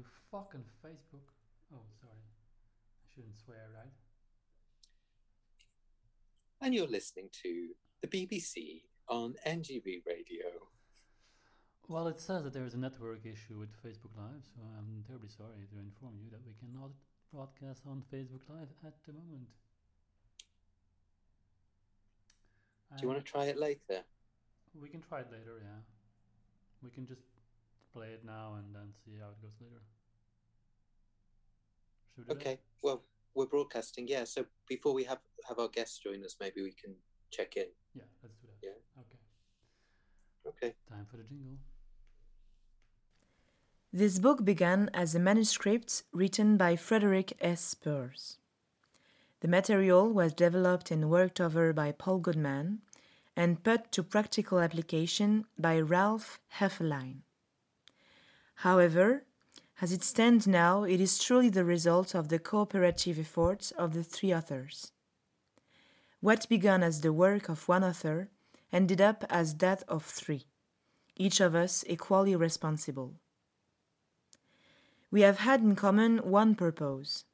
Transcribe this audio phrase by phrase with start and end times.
[0.00, 1.28] you fucking Facebook.
[1.72, 2.24] Oh, sorry.
[2.24, 3.92] I shouldn't swear, right?
[6.62, 7.68] And you're listening to
[8.00, 10.48] the BBC on NGV Radio.
[11.88, 15.28] Well, it says that there is a network issue with Facebook Live, so I'm terribly
[15.28, 16.90] sorry to inform you that we cannot
[17.34, 19.48] broadcast on Facebook Live at the moment.
[22.96, 24.02] Do you want to uh, try it later?
[24.80, 25.82] We can try it later, yeah.
[26.82, 27.22] We can just
[27.92, 29.82] play it now and then see how it goes later.
[32.20, 32.46] Should we do that?
[32.50, 32.60] Okay.
[32.82, 33.02] Well,
[33.34, 34.24] we're broadcasting, yeah.
[34.24, 36.94] So before we have have our guests join us, maybe we can
[37.30, 37.66] check in.
[37.94, 38.66] Yeah, let's do that.
[38.66, 39.02] Yeah.
[39.02, 40.66] Okay.
[40.66, 40.74] Okay.
[40.88, 41.58] Time for the jingle.
[43.92, 47.74] This book began as a manuscript written by Frederick S.
[47.74, 48.38] Perls.
[49.40, 52.82] The material was developed and worked over by Paul Goodman
[53.34, 57.22] and put to practical application by Ralph Hefferline.
[58.56, 59.24] However,
[59.80, 64.04] as it stands now, it is truly the result of the cooperative efforts of the
[64.04, 64.92] three authors.
[66.20, 68.28] What began as the work of one author
[68.72, 70.44] ended up as that of three,
[71.16, 73.14] each of us equally responsible.
[75.10, 77.24] We have had in common one purpose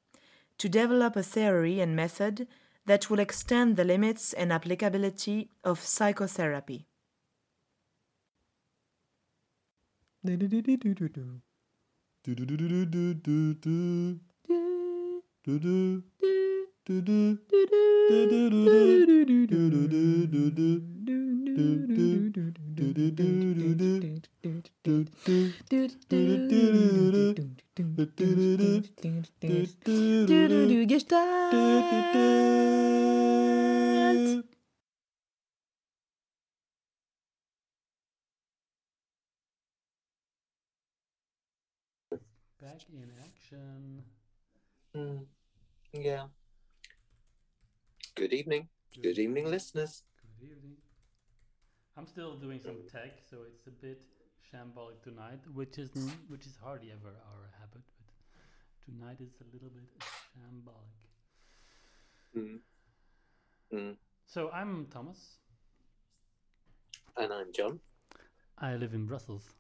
[0.59, 2.47] to develop a theory and method
[2.87, 6.87] that will extend the limits and applicability of psychotherapy.
[30.97, 31.47] Gestalt.
[42.77, 44.03] Back in action.
[44.95, 45.25] Mm,
[45.95, 46.27] yeah.
[48.14, 48.69] Good evening.
[49.03, 50.03] Good evening, listeners.
[50.39, 50.77] Good evening.
[51.97, 54.03] I'm still doing some tech, so it's a bit
[54.53, 55.89] shambolic tonight, which is
[56.29, 58.45] which is hardly ever our habit, but
[58.85, 59.89] tonight is a little bit
[60.36, 61.01] shambolic.
[62.36, 62.59] Mm.
[63.73, 63.97] Mm.
[64.27, 65.39] So I'm Thomas.
[67.17, 67.81] And I'm John.
[68.59, 69.55] I live in Brussels.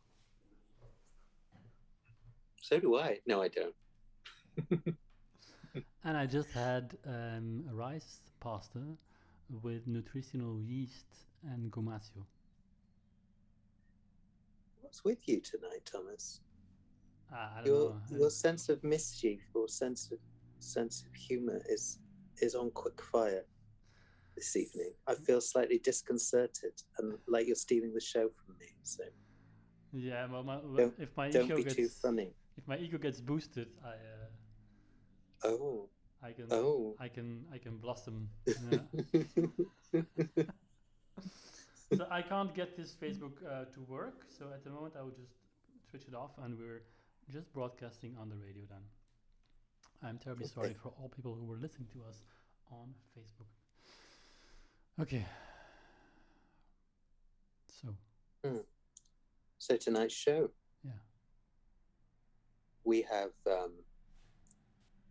[2.66, 3.18] So do I.
[3.28, 3.74] No, I don't.
[6.04, 8.80] And I just had um, rice pasta
[9.62, 11.06] with nutritional yeast
[11.44, 12.24] and gomasio.
[14.80, 16.40] What's with you tonight, Thomas?
[17.30, 18.18] Don't Your know.
[18.18, 20.18] your sense of mischief or sense of
[20.60, 21.98] sense of humor is
[22.40, 23.44] is on quick fire
[24.36, 24.92] this evening.
[25.08, 28.68] I feel slightly disconcerted and like you're stealing the show from me.
[28.82, 29.02] So
[29.92, 32.30] Yeah, well, my, well, Don't- if my don't ego be gets too funny.
[32.56, 34.26] If my ego gets boosted, I uh,
[35.44, 35.88] Oh,
[36.22, 36.96] I can oh.
[36.98, 38.28] I can I can blossom.
[38.46, 38.78] Yeah.
[41.92, 44.24] so I can't get this Facebook uh, to work.
[44.36, 45.34] So at the moment, I will just
[45.88, 46.82] switch it off, and we're
[47.30, 48.64] just broadcasting on the radio.
[48.68, 48.82] Then
[50.02, 52.22] I'm terribly sorry for all people who were listening to us
[52.70, 53.48] on Facebook.
[55.00, 55.24] Okay.
[57.68, 57.94] So
[59.58, 60.50] so tonight's show
[62.86, 63.72] we have um,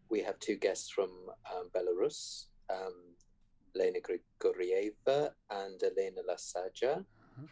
[0.10, 1.10] we have two guests from
[1.54, 2.94] um, Belarus, um,
[3.76, 7.06] Lena Grigorieva and Elena Lasaja.
[7.38, 7.50] Mhm.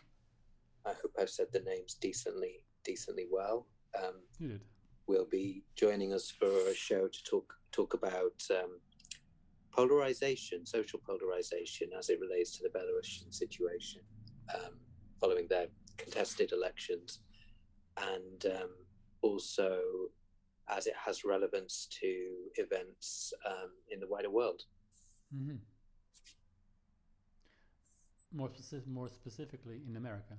[0.86, 3.68] I hope I've said the names decently decently well.
[4.02, 4.62] Um, you did.
[5.08, 8.80] will be joining us for a show to talk talk about um,
[9.72, 14.02] polarization, social polarization, as it relates to the Belarusian situation
[14.56, 14.80] um,
[15.20, 15.68] following their
[15.98, 17.20] contested elections,
[17.98, 18.70] and um,
[19.24, 19.80] also
[20.70, 22.12] as it has relevance to
[22.56, 24.62] events um, in the wider world.
[25.34, 25.56] hmm
[28.32, 30.36] More specific, more specifically in America,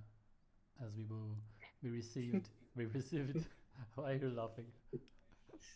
[0.85, 1.37] as we will,
[1.83, 3.47] we received, we received.
[3.95, 4.67] Why are you laughing?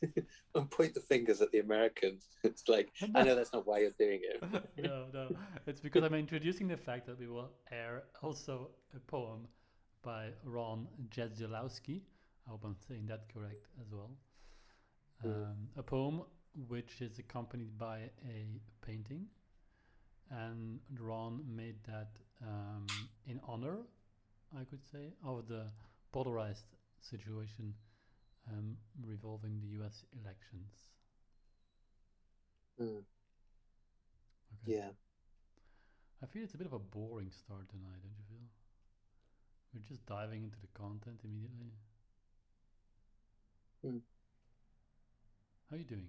[0.55, 2.29] and point the fingers at the Americans.
[2.44, 4.43] It's like I know that's not why you're doing it.
[4.77, 5.37] no, no,
[5.67, 9.49] it's because I'm introducing the fact that we will air also a poem
[10.03, 12.03] by Ron Jedzolowski.
[12.49, 14.19] I hope I'm saying that correct as well.
[15.25, 16.23] Um, a poem
[16.69, 19.27] which is accompanied by a painting,
[20.31, 23.79] and Ron made that um, in honor,
[24.59, 25.67] I could say, of the
[26.12, 26.67] polarized
[27.00, 27.75] situation
[28.50, 30.05] um, revolving the U.S.
[30.23, 30.73] elections.
[32.81, 33.05] Mm,
[34.53, 34.73] Okay.
[34.73, 34.91] yeah.
[36.23, 38.47] I feel it's a bit of a boring start tonight, don't you feel?
[39.73, 41.73] We're just diving into the content immediately.
[45.70, 46.06] How are you doing?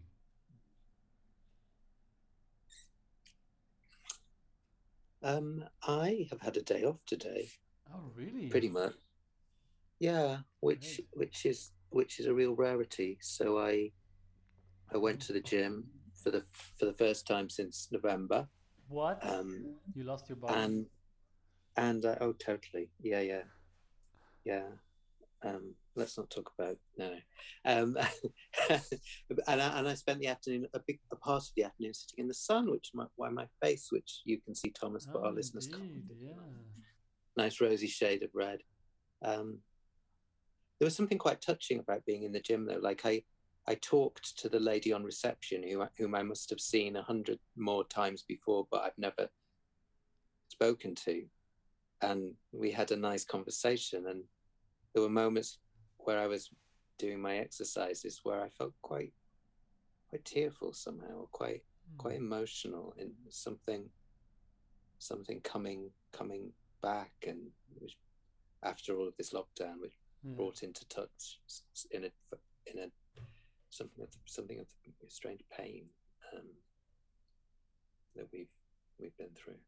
[5.21, 7.49] Um, I have had a day off today,
[7.93, 8.47] Oh, really?
[8.47, 8.93] pretty much.
[9.99, 11.07] Yeah, which Great.
[11.13, 13.17] which is which is a real rarity.
[13.21, 13.91] So I
[14.93, 15.89] I went to the gym
[16.23, 16.43] for the
[16.77, 18.47] for the first time since November.
[18.87, 19.19] What?
[19.21, 20.53] Um, you lost your body?
[20.53, 20.85] and
[21.75, 23.43] and uh, oh, totally, yeah, yeah,
[24.45, 24.67] yeah.
[25.45, 27.81] Um, let's not talk about no, no.
[27.81, 27.97] Um,
[29.47, 32.24] and I, and I spent the afternoon a big a part of the afternoon sitting
[32.24, 35.27] in the sun, which my, why my face, which you can see, Thomas, but oh,
[35.27, 35.83] our listeners can't.
[36.21, 36.33] yeah.
[37.38, 38.59] nice rosy shade of red.
[39.24, 39.59] Um,
[40.80, 42.80] there was something quite touching about being in the gym, though.
[42.81, 43.24] Like I,
[43.68, 47.39] I talked to the lady on reception, who whom I must have seen a hundred
[47.57, 49.30] more times before, but I've never
[50.50, 51.24] spoken to,
[52.01, 54.07] and we had a nice conversation.
[54.07, 54.24] And
[54.94, 55.57] there were moments
[55.97, 56.50] where I was
[56.97, 59.13] doing my exercises where I felt quite,
[60.09, 61.63] quite tearful somehow, or quite
[61.97, 62.25] quite Hmm.
[62.25, 63.89] emotional in something
[65.00, 67.97] something coming coming back and which
[68.63, 70.33] after all of this lockdown which Yeah.
[70.36, 71.39] brought into touch
[71.91, 72.12] in a
[72.68, 72.91] in a
[73.69, 74.68] something of the, something of
[75.01, 75.89] the strange pain
[76.33, 76.47] um,
[78.15, 78.51] that we've
[79.00, 79.59] we've been through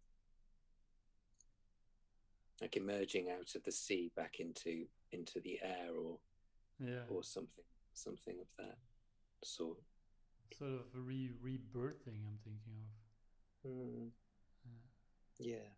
[2.61, 6.19] like emerging out of the sea back into into the air or
[6.79, 7.05] yeah.
[7.07, 7.63] or something
[7.93, 8.77] something of that
[9.43, 9.77] sort
[10.57, 12.87] Sort of re rebirthing, I'm thinking of.
[13.65, 14.11] Mm,
[14.65, 14.77] Yeah.
[15.39, 15.69] yeah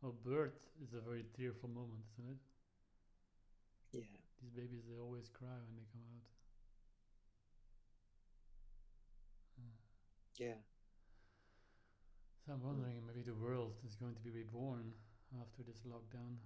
[0.00, 2.38] Well, birth is a very tearful moment, isn't it?
[3.92, 4.02] yeah
[4.40, 6.22] These babies, they always cry when they come out.
[9.58, 9.64] Yeah.
[10.38, 10.54] yeah
[12.46, 14.92] So I'm wondering, maybe the world is going to be reborn
[15.40, 16.36] after this lockdown.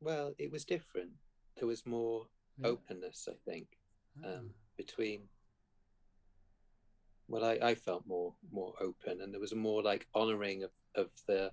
[0.00, 1.12] Well, it was different.
[1.56, 2.28] There was more
[2.58, 2.68] Yeah.
[2.68, 3.78] openness, I think,
[4.22, 5.28] Ah, um, between.
[7.28, 10.70] Well, I, I felt more more open, and there was a more like honouring of,
[10.94, 11.52] of the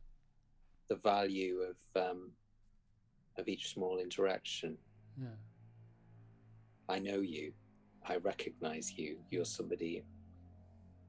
[0.90, 2.32] the value of um,
[3.38, 4.78] of each small interaction.
[5.20, 5.36] yeah.
[6.90, 7.54] I know you,
[8.04, 9.20] I recognise you.
[9.32, 10.04] You're somebody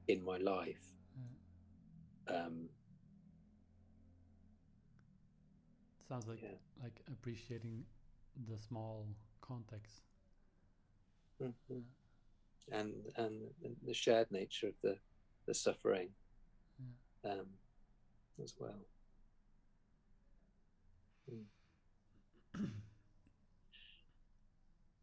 [0.07, 0.93] in my life.
[2.27, 2.35] yeah.
[2.45, 2.69] Um,
[6.07, 6.49] Sounds like yeah.
[6.83, 7.83] like appreciating
[8.47, 9.07] the small
[9.41, 10.01] context.
[11.41, 11.83] mhm.
[12.71, 13.41] and and
[13.85, 14.97] the shared nature of the
[15.47, 16.09] the suffering
[17.23, 17.47] um,
[18.43, 18.79] as well.
[21.31, 21.45] Mm.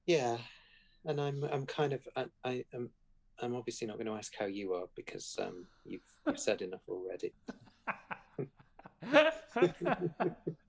[0.06, 0.38] yeah,
[1.04, 2.90] and I'm I'm kind of I, I am
[3.40, 6.82] I'm obviously not going to ask how you are because um, you've you've said enough
[6.88, 7.32] already.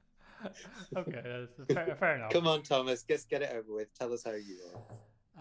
[0.98, 2.31] okay, that's fair, fair enough.
[2.31, 3.94] Come on, Thomas, just get it over with.
[3.98, 4.81] Tell us how you are.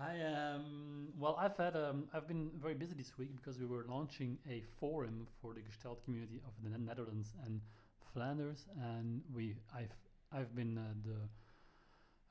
[0.00, 3.84] I um well I've had um I've been very busy this week because we were
[3.88, 7.60] launching a forum for the Gestalt community of the Netherlands and
[8.14, 9.94] Flanders and we I've
[10.32, 11.28] I've been uh, the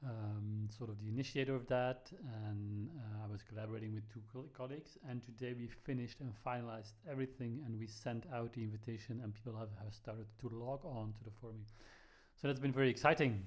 [0.03, 2.11] um, sort of the initiator of that
[2.47, 6.93] and uh, I was collaborating with two col- colleagues and today we finished and finalized
[7.09, 11.13] everything and we sent out the invitation and people have, have started to log on
[11.19, 11.63] to the forum
[12.41, 13.45] so that's been very exciting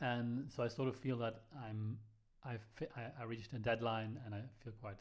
[0.00, 1.98] and so I sort of feel that I'm
[2.44, 4.96] I, fi- I, I reached a deadline and I feel quite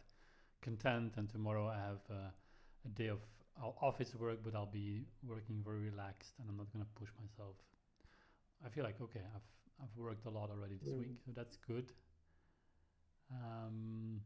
[0.62, 1.13] content.
[1.18, 2.30] And tomorrow I have uh,
[2.86, 3.20] a day of
[3.82, 7.56] office work, but I'll be working very relaxed and I'm not going to push myself.
[8.66, 9.48] I feel like okay, I've
[9.82, 11.00] I've worked a lot already this Mm.
[11.00, 11.94] week, so that's good.
[13.32, 14.22] Um,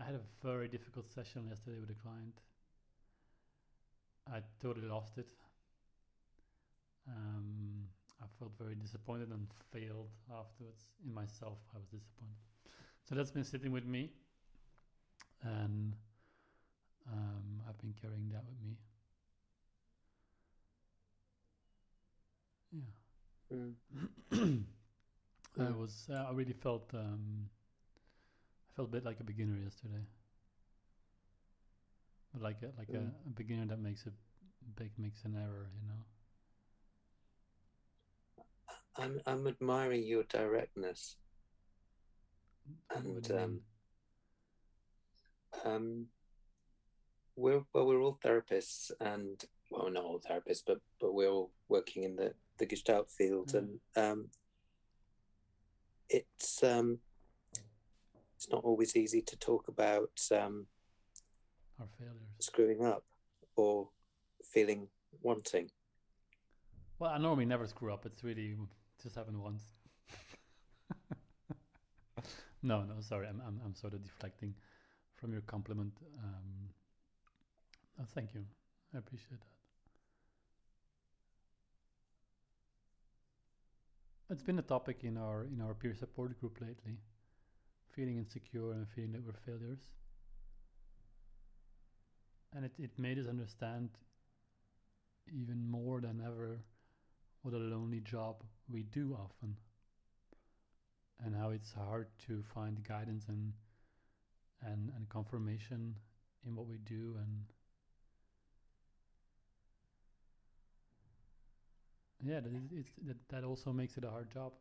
[0.00, 2.40] I had a very difficult session yesterday with a client.
[4.32, 5.28] I totally lost it.
[7.08, 7.88] Um,
[8.22, 10.84] I felt very disappointed and failed afterwards.
[11.04, 12.36] In myself, I was disappointed.
[13.08, 14.12] So that's been sitting with me,
[15.42, 15.94] and
[17.10, 18.76] um, I've been carrying that with me.
[22.72, 22.80] Yeah.
[23.52, 23.74] Mm.
[25.58, 25.74] I Mm.
[25.74, 26.08] was.
[26.10, 26.90] Uh, I really felt.
[26.94, 27.48] Um,
[28.70, 30.04] I felt a bit like a beginner yesterday.
[32.32, 32.94] But like a, like Mm.
[32.94, 34.12] a, a beginner that makes a
[34.76, 36.02] big makes an error, you know.
[38.96, 41.16] I'm I'm admiring your directness.
[42.94, 43.60] And, you um?
[45.64, 46.06] Um,
[47.36, 52.02] we're well, we're all therapists, and well, not all therapists, but but we're all working
[52.04, 53.58] in the the Gestalt field, Mm.
[53.58, 54.28] and um,
[56.08, 56.98] it's um,
[58.36, 60.66] it's not always easy to talk about um,
[61.80, 62.16] our failures.
[62.40, 63.04] screwing up
[63.56, 63.88] or
[64.44, 64.88] feeling
[65.22, 65.70] wanting.
[66.98, 68.04] Well, I normally never screw up.
[68.06, 68.56] It's really
[69.02, 69.62] just happened once.
[72.62, 74.54] No, no, sorry, I'm I'm I'm sort of deflecting
[75.14, 75.94] from your compliment.
[76.22, 76.70] Um,
[78.00, 78.44] oh, thank you,
[78.94, 79.46] I appreciate that.
[84.30, 86.98] It's been a topic in our in our peer support group lately.
[87.92, 89.80] Feeling insecure and feeling that we're failures.
[92.54, 93.90] And it, it made us understand
[95.32, 96.60] even more than ever
[97.42, 99.56] what a lonely job we do often
[101.24, 103.52] and how it's hard to find guidance and
[104.64, 105.96] and, and confirmation
[106.46, 107.44] in what we do and
[112.22, 114.52] yeah that is, it's that, that also makes it a hard job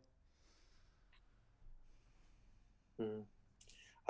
[3.02, 3.24] Mm.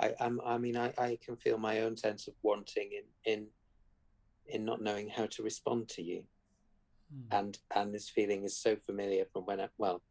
[0.00, 3.46] I, I'm, I mean, I, I can feel my own sense of wanting in, in,
[4.46, 6.24] in not knowing how to respond to you,
[7.12, 7.38] Mm.
[7.38, 10.02] and and this feeling is so familiar from when I, well,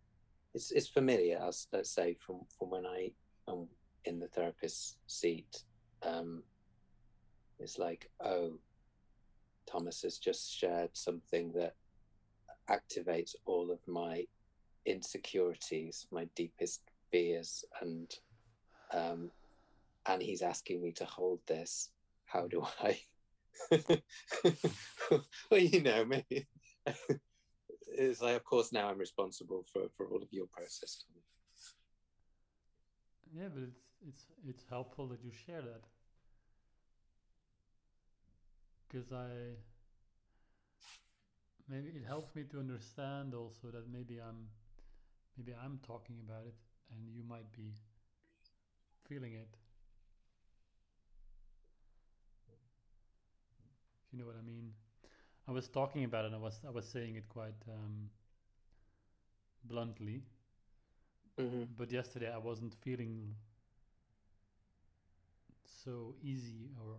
[0.53, 3.11] it's it's familiar, as let's say, from from when I
[3.49, 3.67] am
[4.05, 5.63] in the therapist's seat.
[6.03, 6.43] Um,
[7.59, 8.59] it's like, oh,
[9.69, 11.75] Thomas has just shared something that
[12.69, 14.25] activates all of my
[14.85, 16.81] insecurities, my deepest
[17.11, 18.11] fears, and
[18.93, 19.31] um,
[20.07, 21.89] and he's asking me to hold this.
[22.25, 22.99] How do I?
[25.51, 26.47] well, you know, maybe
[27.97, 31.03] it's like, of course, now I'm responsible for for all of your process.
[33.33, 35.83] yeah but it's it's it's helpful that you share that.
[38.87, 39.55] Because i
[41.69, 44.47] maybe it helps me to understand also that maybe i'm
[45.37, 46.55] maybe i'm talking about it
[46.91, 47.73] and you might be
[49.07, 49.55] feeling it.
[54.05, 54.73] If you know what i mean
[55.47, 58.09] i was talking about it and i was i was saying it quite um,
[59.63, 60.23] bluntly
[61.37, 63.35] hmm but yesterday I wasn't feeling
[65.65, 66.97] so easy or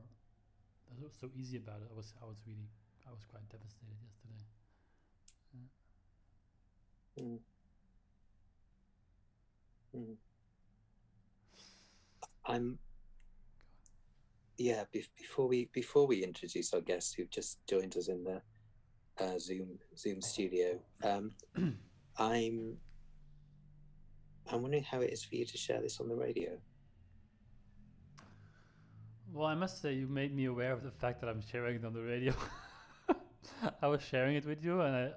[1.21, 1.89] so- easy about it.
[1.93, 2.69] I was I was really
[3.07, 4.45] I was quite devastated yesterday.
[7.21, 7.39] Mm.
[9.95, 10.17] Mm.
[12.47, 12.79] I'm
[14.63, 14.85] yeah.
[14.93, 18.41] Be- before we before we introduce our guests who've just joined us in the
[19.19, 21.33] uh, Zoom Zoom studio, um,
[22.17, 22.77] I'm
[24.51, 26.59] I'm wondering how it is for you to share this on the radio.
[29.33, 31.85] Well, I must say you made me aware of the fact that I'm sharing it
[31.85, 32.35] on the radio.
[33.83, 35.11] I was sharing it with you, and I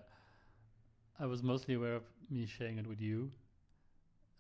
[1.20, 3.32] I was mostly aware of me sharing it with you.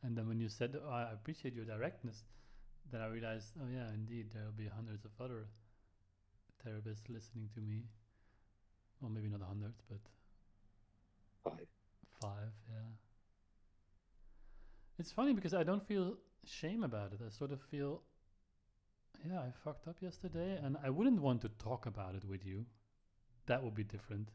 [0.03, 2.24] And then when you said, oh, "I appreciate your directness,"
[2.91, 5.47] then I realized, oh yeah, indeed, there will be hundreds of other
[6.65, 7.83] therapists listening to me.
[9.01, 9.99] Well, maybe not hundreds, but
[11.45, 11.67] Five.
[12.21, 12.89] Five, yeah.
[14.97, 17.19] It's funny because I don't feel shame about it.
[17.25, 18.01] I sort of feel,
[19.29, 22.65] yeah, I fucked up yesterday, and I wouldn't want to talk about it with you.
[23.45, 24.29] That would be different.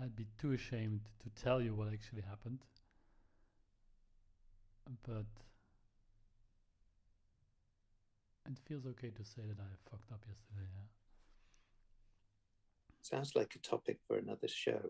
[0.00, 2.64] I'd be too ashamed to tell you what actually happened.
[5.06, 5.26] But
[8.46, 10.86] it feels okay to say that I fucked up yesterday, yeah.
[13.02, 14.80] Sounds like a topic for another show.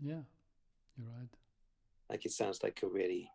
[0.00, 0.22] Yeah,
[0.96, 1.28] you're right.
[2.10, 3.30] Like it sounds like a really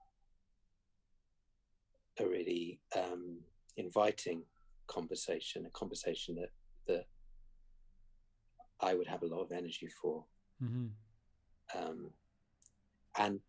[2.19, 3.39] a really um,
[3.77, 4.43] inviting
[4.87, 6.49] conversation, a conversation that
[6.87, 7.05] that
[8.79, 10.25] I would have a lot of energy for.
[10.63, 10.85] Mm-hmm.
[11.77, 12.11] um,
[13.17, 13.39] and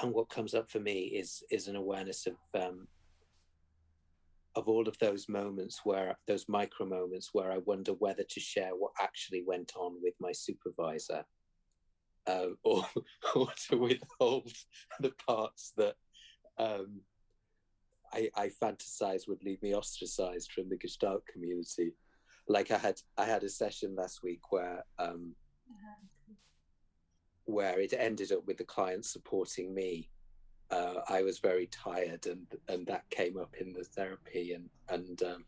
[0.00, 2.86] and what comes up for me is is an awareness of um,
[4.54, 8.70] of all of those moments where those micro moments where I wonder whether to share
[8.70, 11.24] what actually went on with my supervisor,
[12.26, 12.84] um, or
[13.34, 14.52] or to withhold
[15.00, 15.94] the parts that
[16.58, 17.00] um,
[18.12, 21.94] I, I fantasize would leave me ostracized from the Gestalt community.
[22.48, 25.34] Like I had I had a session last week where um,
[27.44, 30.08] where it ended up with the client supporting me.
[30.72, 35.22] Uh, I was very tired, and and that came up in the therapy, and and
[35.22, 35.44] um,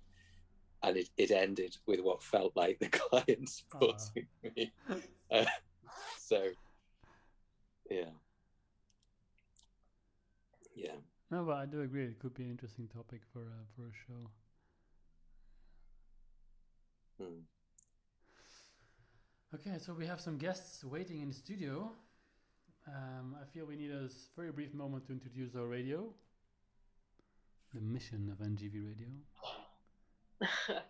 [0.82, 4.70] and it, it ended with what felt like the client supporting me.
[5.30, 5.46] Uh,
[6.18, 6.48] so,
[7.90, 8.10] yeah,
[10.76, 10.96] yeah.
[11.30, 12.04] No, but I do agree.
[12.04, 14.30] It could be an interesting topic for uh, for a show.
[17.18, 17.40] Hmm.
[19.54, 21.92] Okay, so we have some guests waiting in the studio.
[22.86, 26.04] Um, I feel we need a very brief moment to introduce our radio.
[27.74, 29.08] The mission of NGV Radio.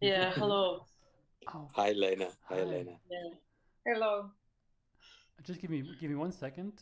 [0.00, 0.84] yeah, hello.
[1.52, 2.28] Oh, Hi, Lena.
[2.48, 2.60] Hi, Hi.
[2.60, 2.92] Elena.
[3.10, 3.34] Yeah.
[3.86, 4.30] Hello.
[5.42, 6.72] just give me give me one second.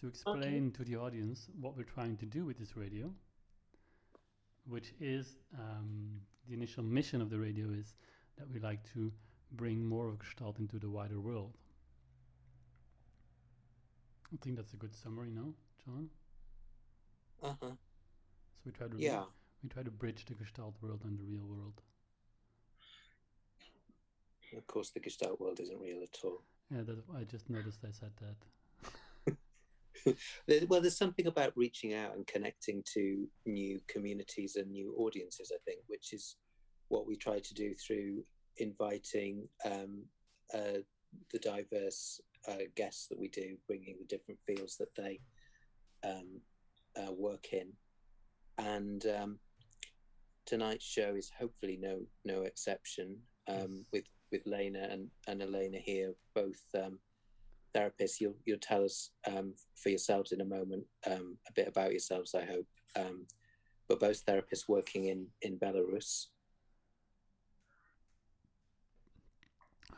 [0.00, 3.10] to explain to the audience what we're trying to do with this radio,
[4.66, 7.94] which is um, the initial mission of the radio is
[8.38, 9.12] that we like to
[9.52, 11.58] bring more of Gestalt into the wider world.
[14.32, 16.08] I think that's a good summary, no, John?
[17.42, 17.70] Uh huh.
[17.70, 19.24] So we try to Yeah.
[19.62, 21.80] we try to bridge the Gestalt world and the real world.
[24.56, 26.42] Of course, the Gestalt world isn't real at all.
[26.70, 28.36] Yeah, that I just noticed I said that.
[30.68, 35.58] Well, there's something about reaching out and connecting to new communities and new audiences, I
[35.66, 36.36] think, which is
[36.88, 38.24] what we try to do through
[38.56, 40.04] inviting um,
[40.54, 40.78] uh,
[41.32, 45.20] the diverse uh, guests that we do, bringing the different fields that they
[46.04, 46.40] um,
[46.96, 47.72] uh, work in.
[48.58, 49.38] And um,
[50.46, 53.16] tonight's show is hopefully no no exception.
[53.48, 56.98] Um, with with Lena and, and Elena here, both um,
[57.74, 58.20] therapists.
[58.20, 62.34] You'll you'll tell us um, for yourselves in a moment um, a bit about yourselves.
[62.34, 62.66] I hope.
[62.96, 63.26] Um,
[63.88, 66.26] but both therapists working in in Belarus.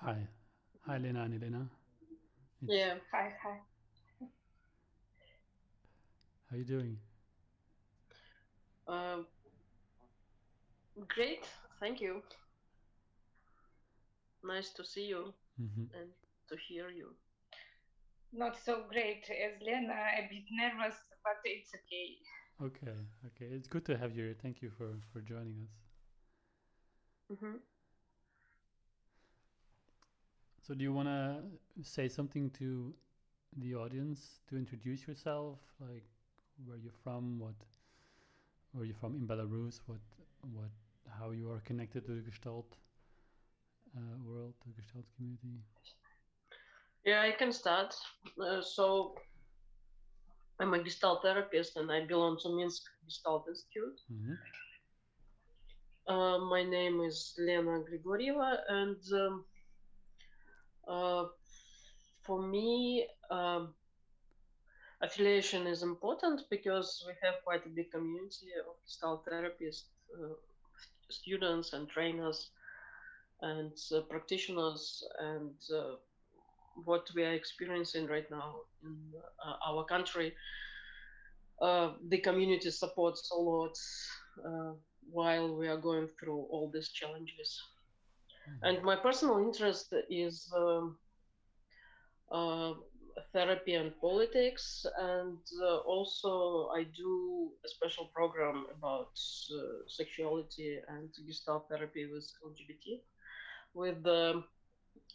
[0.00, 0.26] Hi,
[0.86, 1.68] hi, Lena and Elena.
[2.62, 2.98] It's- Yeah.
[3.12, 3.60] Hi, hi.
[6.50, 6.98] How are you doing?
[8.86, 9.22] Uh,
[11.08, 11.44] great.
[11.80, 12.22] Thank you.
[14.44, 16.10] Nice to see you hmm and
[16.48, 17.16] to hear you.
[18.32, 22.16] Not so great as Lena, a bit nervous, but it's okay.
[22.60, 22.96] Okay,
[23.26, 23.46] okay.
[23.46, 24.36] It's good to have you here.
[24.42, 25.70] Thank you for for joining us.
[27.38, 27.56] hmm
[30.62, 31.42] So, do you want to
[31.82, 32.94] say something to
[33.56, 36.04] the audience to introduce yourself, like
[36.64, 37.56] where you're from, what,
[38.72, 39.98] where you're from in Belarus, what,
[40.54, 40.70] what,
[41.18, 42.76] how you are connected to the Gestalt
[43.96, 45.58] uh, world, the Gestalt community?
[47.04, 47.94] Yeah, I can start.
[48.40, 49.16] Uh, so,
[50.60, 54.00] I'm a Gestalt therapist and I belong to Minsk Gestalt Institute.
[54.08, 54.34] hmm
[56.08, 59.44] Uh, my name is Lena Grigorieva, and um,
[60.88, 61.24] uh,
[62.22, 63.74] for me, um,
[65.00, 70.34] affiliation is important because we have quite a big community of Gestalt therapists, uh,
[71.08, 72.50] students, and trainers,
[73.42, 75.96] and uh, practitioners, and uh,
[76.84, 78.96] what we are experiencing right now in
[79.44, 80.32] uh, our country.
[81.60, 83.76] Uh, the community supports a lot.
[85.10, 87.60] While we are going through all these challenges.
[88.62, 90.96] And my personal interest is um,
[92.30, 92.74] uh,
[93.32, 99.12] therapy and politics, and uh, also I do a special program about
[99.54, 103.00] uh, sexuality and gestalt therapy with LGBT
[103.74, 104.44] with um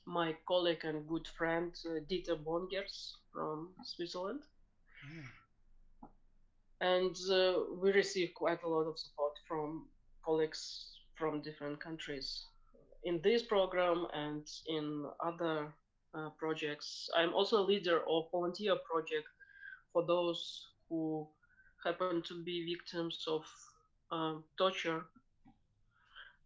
[0.05, 4.41] my colleague and good friend uh, Dieter Bongers from Switzerland.
[5.03, 5.29] Yeah.
[6.81, 9.87] and uh, we receive quite a lot of support from
[10.25, 10.61] colleagues
[11.15, 12.45] from different countries
[13.07, 15.73] in this program and in other
[16.13, 17.09] uh, projects.
[17.15, 19.27] I'm also a leader of volunteer project
[19.93, 21.27] for those who
[21.83, 23.43] happen to be victims of
[24.11, 25.05] um, torture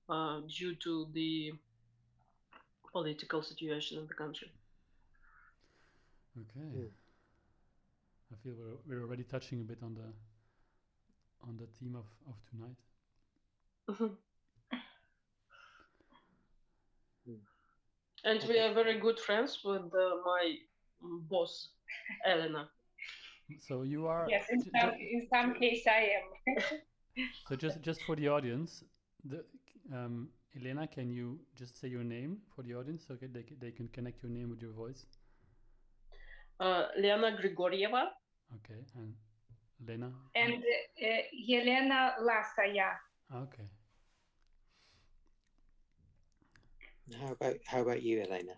[0.08, 1.54] uh, due to the
[2.92, 4.52] political situation in the country.
[6.38, 6.66] Okay.
[6.66, 6.90] Mm.
[8.32, 10.14] I feel we're, we're already touching a bit on the
[11.48, 12.78] on the theme of, of tonight.
[13.90, 14.18] Mhm.
[17.28, 17.40] Mm.
[18.24, 20.56] And we are very good friends with uh, my
[21.30, 21.70] boss,
[22.26, 22.70] Elena.
[23.68, 26.64] So you are Yes, in ju- ju- some, in some case I am.
[27.50, 28.84] So just just for the audience,
[29.26, 29.44] the
[29.94, 33.90] um, Elena, can you just say your name for the audience so they they can
[33.90, 35.06] connect your name with your voice?
[36.60, 38.06] Uh, Lena Grigorieva.
[38.56, 39.14] Okay, and
[39.86, 40.12] Lena.
[40.36, 42.96] and uh, Yelena Lasaya.
[43.44, 43.68] okay,
[47.20, 48.54] How about how about you, Elena?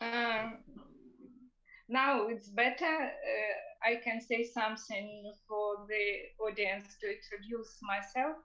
[0.00, 0.58] Um,
[1.88, 2.84] now it's better.
[2.84, 8.36] Uh, I can say something for the audience to introduce myself.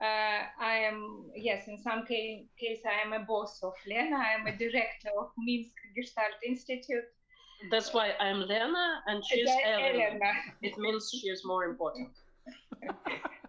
[0.00, 4.16] Uh, I am, yes, in some ca- case, I am a boss of Lena.
[4.16, 7.04] I am a director of Minsk Gestalt Institute.
[7.70, 10.04] That's why I'm Lena and she's Elena.
[10.04, 10.32] Elena.
[10.62, 12.10] It means she is more important.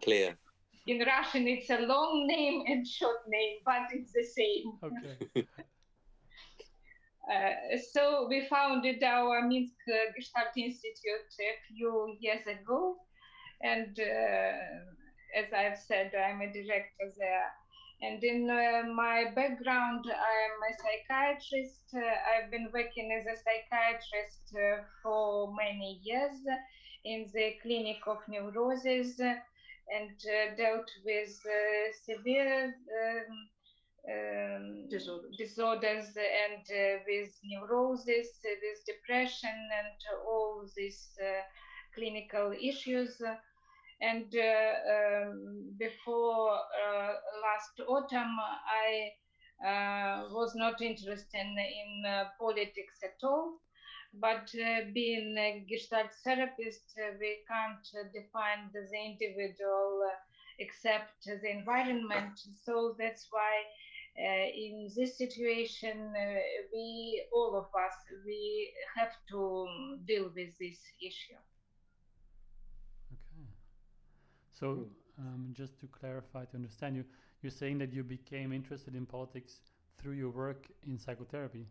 [0.04, 0.38] Clear.
[0.90, 4.66] In Russian, it's a long name and short name, but it's the same.
[4.84, 5.48] okay,
[7.30, 9.76] Uh, so we founded our Minsk
[10.16, 12.96] Gestalt Institute a few years ago,
[13.62, 17.52] and uh, as I've said, I'm a director there.
[18.02, 21.84] And in uh, my background, I am a psychiatrist.
[21.94, 26.38] Uh, I've been working as a psychiatrist uh, for many years
[27.06, 29.22] in the clinic of neurosis
[29.96, 33.50] and uh, dealt with uh, severe um,
[34.10, 35.36] um, Disorders.
[35.38, 39.50] disorders and uh, with neurosis, uh, with depression,
[39.80, 41.42] and all these uh,
[41.94, 43.22] clinical issues.
[44.02, 49.12] And uh, um, before uh, last autumn, I
[49.68, 53.60] uh, was not interested in uh, politics at all.
[54.14, 60.02] But uh, being a Gestalt therapist, uh, we can't uh, define the individual
[60.58, 62.40] except the environment.
[62.66, 63.64] So that's why
[64.20, 66.40] uh, in this situation, uh,
[66.74, 67.94] we, all of us,
[68.26, 71.40] we have to um, deal with this issue.
[73.14, 73.48] Okay.
[74.52, 77.06] So, um, just to clarify, to understand you,
[77.42, 79.62] you're saying that you became interested in politics
[79.98, 81.66] through your work in psychotherapy.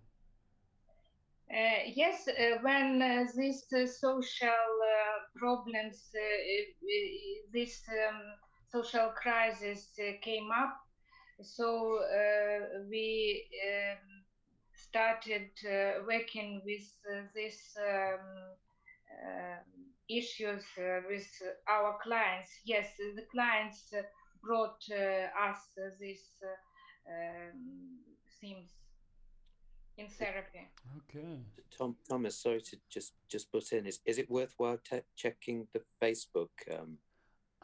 [1.50, 3.64] Uh, yes, uh, when uh, these
[3.98, 4.52] social
[5.34, 6.11] problems,
[7.52, 8.20] this um,
[8.70, 9.88] social crisis
[10.22, 10.76] came up,
[11.40, 12.00] so
[12.90, 14.24] we um,
[14.74, 15.48] started
[16.06, 18.52] working with these um,
[20.11, 20.64] issues
[21.08, 21.28] with
[21.66, 22.50] our clients.
[22.66, 23.90] Yes, the clients
[24.44, 24.84] brought
[25.48, 25.58] us
[25.98, 26.28] these
[27.08, 27.98] um,
[28.38, 28.74] themes
[29.98, 30.68] in therapy.
[30.98, 31.40] Okay.
[31.76, 33.87] Tom, Thomas, sorry to just just butt in.
[33.87, 36.50] Is is it worthwhile te- checking the Facebook?
[36.72, 36.98] Um,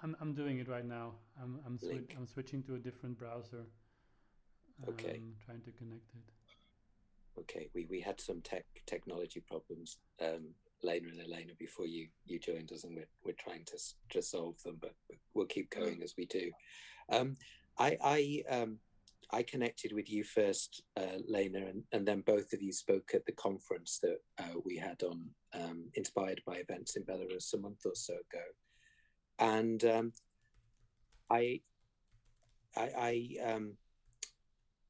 [0.02, 1.12] I'm, I'm doing it right now.
[1.42, 3.64] I'm I'm, swi- I'm switching to a different browser.
[4.88, 5.16] Okay.
[5.18, 7.40] Um, trying to connect it.
[7.40, 10.48] okay, we, we had some tech technology problems, um,
[10.82, 13.78] Lena and Elena, before you you joined us, and we're we're trying to
[14.10, 16.50] to solve them, but but we'll keep going as we do.
[17.08, 17.36] Um,
[17.78, 18.78] I I um,
[19.30, 23.24] I connected with you first, uh, Lena, and, and then both of you spoke at
[23.26, 27.80] the conference that uh, we had on um, inspired by events in Belarus a month
[27.84, 28.44] or so ago,
[29.38, 30.12] and um,
[31.30, 31.60] I
[32.76, 33.76] I I um,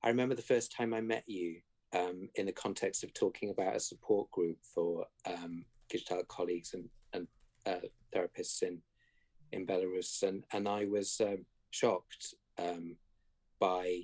[0.03, 1.61] I remember the first time I met you
[1.95, 6.89] um, in the context of talking about a support group for um, Gestalt colleagues and,
[7.13, 7.27] and
[7.67, 8.81] uh, therapists in
[9.53, 12.97] in Belarus, and and I was um, shocked um,
[13.61, 14.03] by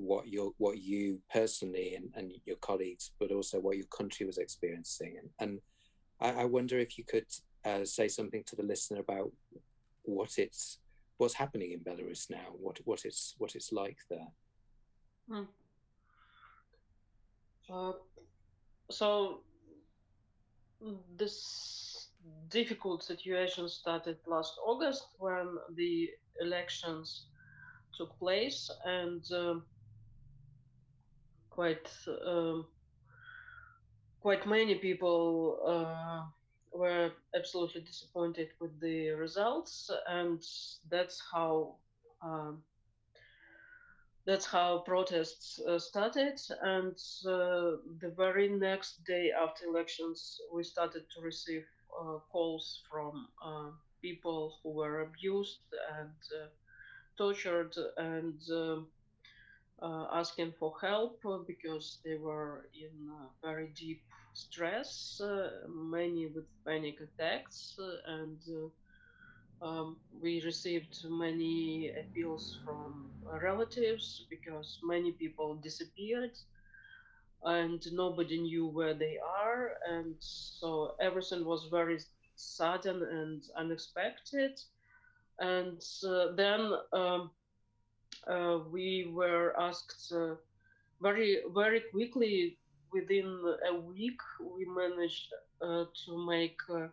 [0.00, 4.38] what your what you personally and, and your colleagues, but also what your country was
[4.38, 5.60] experiencing, and and
[6.20, 7.26] I, I wonder if you could
[7.64, 9.30] uh, say something to the listener about
[10.02, 10.78] what it's
[11.18, 14.28] what's happening in Belarus now, what what it's what it's like there.
[15.30, 15.46] Mm.
[17.72, 17.92] Uh,
[18.90, 19.40] so
[21.16, 22.08] this
[22.48, 26.10] difficult situation started last August when the
[26.40, 27.26] elections
[27.96, 29.62] took place, and um,
[31.50, 31.90] quite
[32.26, 32.66] um,
[34.20, 36.22] quite many people uh,
[36.72, 40.42] were absolutely disappointed with the results, and
[40.88, 41.76] that's how.
[42.22, 42.62] Um,
[44.26, 46.92] that's how protests uh, started and
[47.26, 51.64] uh, the very next day after elections we started to receive
[51.98, 53.70] uh, calls from uh,
[54.02, 55.60] people who were abused
[55.98, 56.46] and uh,
[57.16, 58.86] tortured and um,
[59.88, 64.02] asking for help uh, because they were in uh, very deep
[64.34, 68.68] stress uh, many with panic attacks uh, and uh,
[69.66, 76.30] um, we received many appeals from uh, relatives because many people disappeared
[77.44, 81.98] and nobody knew where they are and so everything was very
[82.36, 84.58] sudden and unexpected.
[85.38, 87.39] And uh, then um, uh,
[88.70, 90.34] we were asked uh,
[91.00, 92.56] very very quickly
[92.92, 94.20] within a week
[94.56, 96.88] we managed uh, to make uh,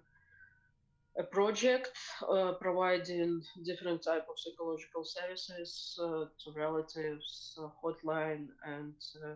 [1.18, 1.98] a project
[2.30, 8.94] uh, providing different type of psychological services uh, to relatives, uh, hotline, and
[9.26, 9.34] uh,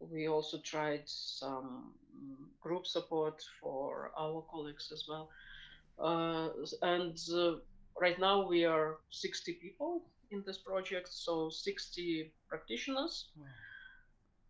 [0.00, 1.92] we also tried some
[2.60, 5.28] group support for our colleagues as well.
[6.00, 6.48] Uh,
[6.82, 7.54] and uh,
[8.00, 13.28] right now we are 60 people in this project, so 60 practitioners.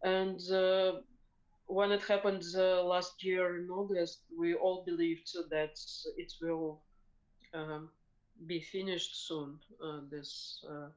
[0.03, 1.01] And uh,
[1.67, 5.79] when it happened uh, last year in August, we all believed that
[6.17, 6.81] it will
[7.55, 7.91] um,
[8.47, 10.89] be finished soon, uh, this uh,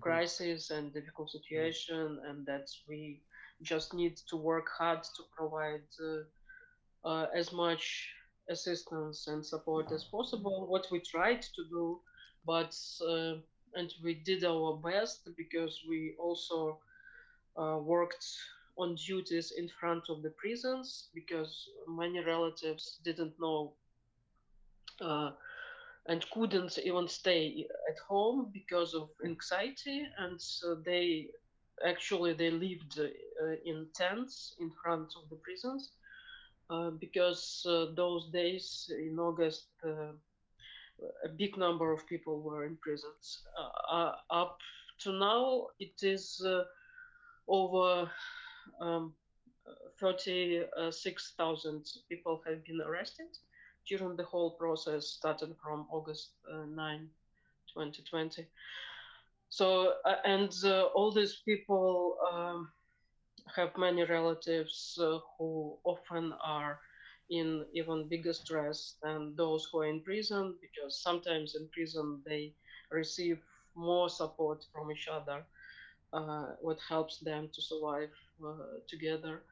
[0.00, 3.22] crisis and difficult situation, and that we
[3.62, 8.08] just need to work hard to provide uh, uh, as much
[8.48, 10.66] assistance and support as possible.
[10.68, 12.00] What we tried to do,
[12.44, 12.76] but
[13.74, 16.78] and we did our best because we also
[17.56, 18.24] uh, worked
[18.78, 23.74] on duties in front of the prisons because many relatives didn't know
[25.00, 25.30] uh,
[26.08, 30.06] and couldn't even stay at home because of anxiety.
[30.18, 31.28] And so they
[31.86, 35.90] actually they lived uh, in tents in front of the prisons
[36.70, 40.12] uh, because uh, those days in august uh,
[41.24, 43.42] a big number of people were in prisons
[43.90, 44.58] uh, up
[44.98, 46.44] to now it is
[47.48, 48.10] over
[48.80, 49.12] um,
[50.00, 53.38] 36,000 people have been arrested
[53.86, 57.08] during the whole process, starting from August uh, 9,
[57.72, 58.46] 2020.
[59.48, 62.70] So, uh, and uh, all these people um,
[63.54, 66.80] have many relatives uh, who often are
[67.30, 72.54] in even bigger stress than those who are in prison, because sometimes in prison they
[72.90, 73.38] receive
[73.76, 75.44] more support from each other,
[76.12, 78.10] uh, what helps them to survive
[78.46, 79.42] uh, together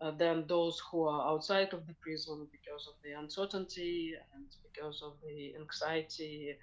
[0.00, 5.02] uh, than those who are outside of the prison because of the uncertainty and because
[5.02, 6.56] of the anxiety.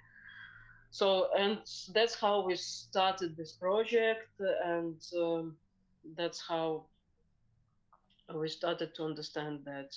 [0.90, 1.58] So, and
[1.94, 4.28] that's how we started this project,
[4.64, 5.56] and um,
[6.16, 6.86] that's how
[8.34, 9.90] we started to understand that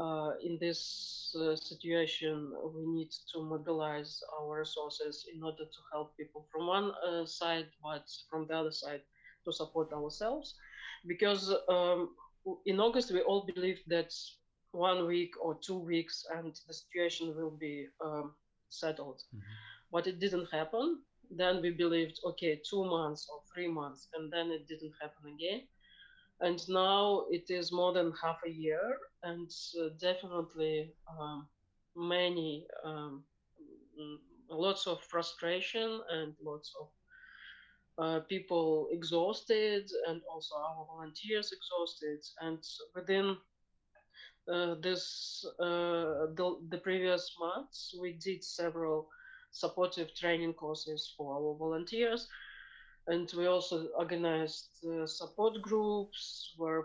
[0.00, 6.16] uh, in this uh, situation, we need to mobilize our resources in order to help
[6.16, 9.02] people from one uh, side, but from the other side,
[9.44, 10.54] to support ourselves
[11.06, 12.10] because um,
[12.66, 14.12] in August we all believed that
[14.72, 18.34] one week or two weeks and the situation will be um,
[18.68, 19.42] settled, mm-hmm.
[19.90, 20.98] but it didn't happen.
[21.30, 25.62] Then we believed, okay, two months or three months, and then it didn't happen again.
[26.40, 28.80] And now it is more than half a year,
[29.22, 31.46] and uh, definitely um,
[31.94, 33.24] many, um,
[34.48, 36.88] lots of frustration and lots of
[37.98, 42.20] uh, people exhausted and also our volunteers exhausted.
[42.40, 42.58] And
[42.94, 43.36] within
[44.50, 49.08] uh, this uh, the, the previous months, we did several
[49.52, 52.26] supportive training courses for our volunteers.
[53.10, 56.84] And we also organized uh, support groups where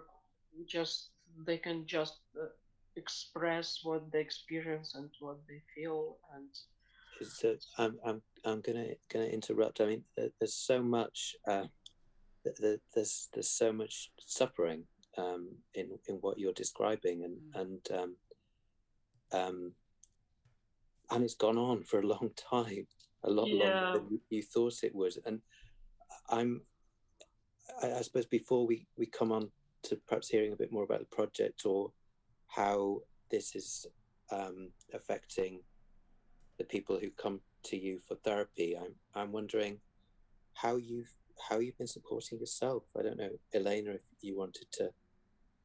[0.68, 1.10] just
[1.46, 2.48] they can just uh,
[2.96, 6.50] express what they experience and what they feel and
[7.24, 9.82] so I'm I'm I'm gonna gonna interrupt.
[9.82, 11.66] I mean, there's so much uh,
[12.60, 14.84] there's there's so much suffering
[15.18, 17.62] um, in in what you're describing, and mm.
[17.62, 18.16] and um,
[19.32, 19.72] um,
[21.12, 22.88] and it's gone on for a long time,
[23.24, 23.92] a lot yeah.
[23.92, 25.14] longer than you thought it would.
[25.26, 25.42] And
[26.30, 26.62] I'm,
[27.82, 29.52] I, I suppose, before we we come on
[29.84, 31.92] to perhaps hearing a bit more about the project or
[32.48, 33.86] how this is
[34.32, 35.62] um, affecting
[36.58, 38.78] the people who come to you for therapy.
[38.78, 39.80] I'm I'm wondering
[40.54, 41.14] how you've
[41.50, 42.84] how you've been supporting yourself.
[42.98, 44.90] I don't know, Elena, if you wanted to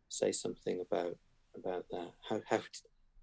[0.09, 1.17] say something about
[1.57, 2.13] about that.
[2.29, 2.61] How how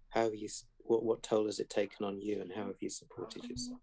[0.09, 2.89] how have you what what toll has it taken on you, and how have you
[2.89, 3.79] supported yourself?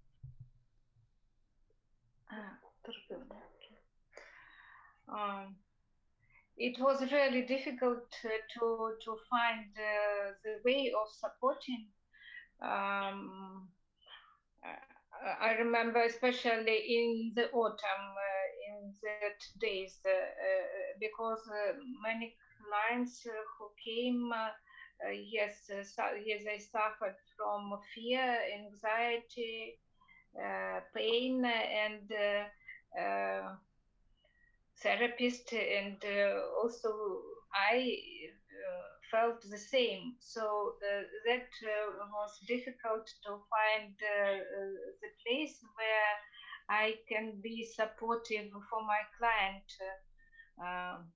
[5.08, 5.56] Um,
[6.56, 8.28] it was really difficult to
[9.04, 11.88] to, find uh, the way of supporting.
[12.62, 13.68] Um,
[15.40, 21.40] I remember especially in the autumn, uh, in that days, uh, uh, because
[22.02, 24.32] many clients who came,
[25.32, 29.78] yes, yes, they suffered from fear, anxiety,
[30.94, 32.12] pain, and
[34.84, 35.98] therapist, and
[36.62, 36.90] also
[37.52, 37.98] I
[39.10, 40.14] felt the same.
[40.20, 44.38] So uh, that uh, was difficult to find uh,
[45.02, 46.14] the place where
[46.68, 49.68] I can be supportive for my client.
[50.58, 51.12] Um,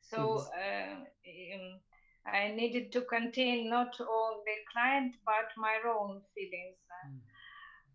[0.00, 1.02] so mm-hmm.
[1.02, 1.80] um,
[2.26, 6.78] I needed to contain not only client but my own feelings.
[7.06, 7.18] Mm.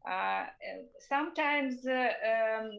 [0.08, 0.46] Uh,
[1.10, 2.70] sometimes uh, um,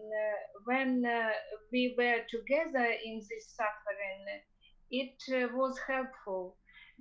[0.64, 1.28] when uh,
[1.70, 4.24] we were together in this suffering,
[4.90, 6.56] it was helpful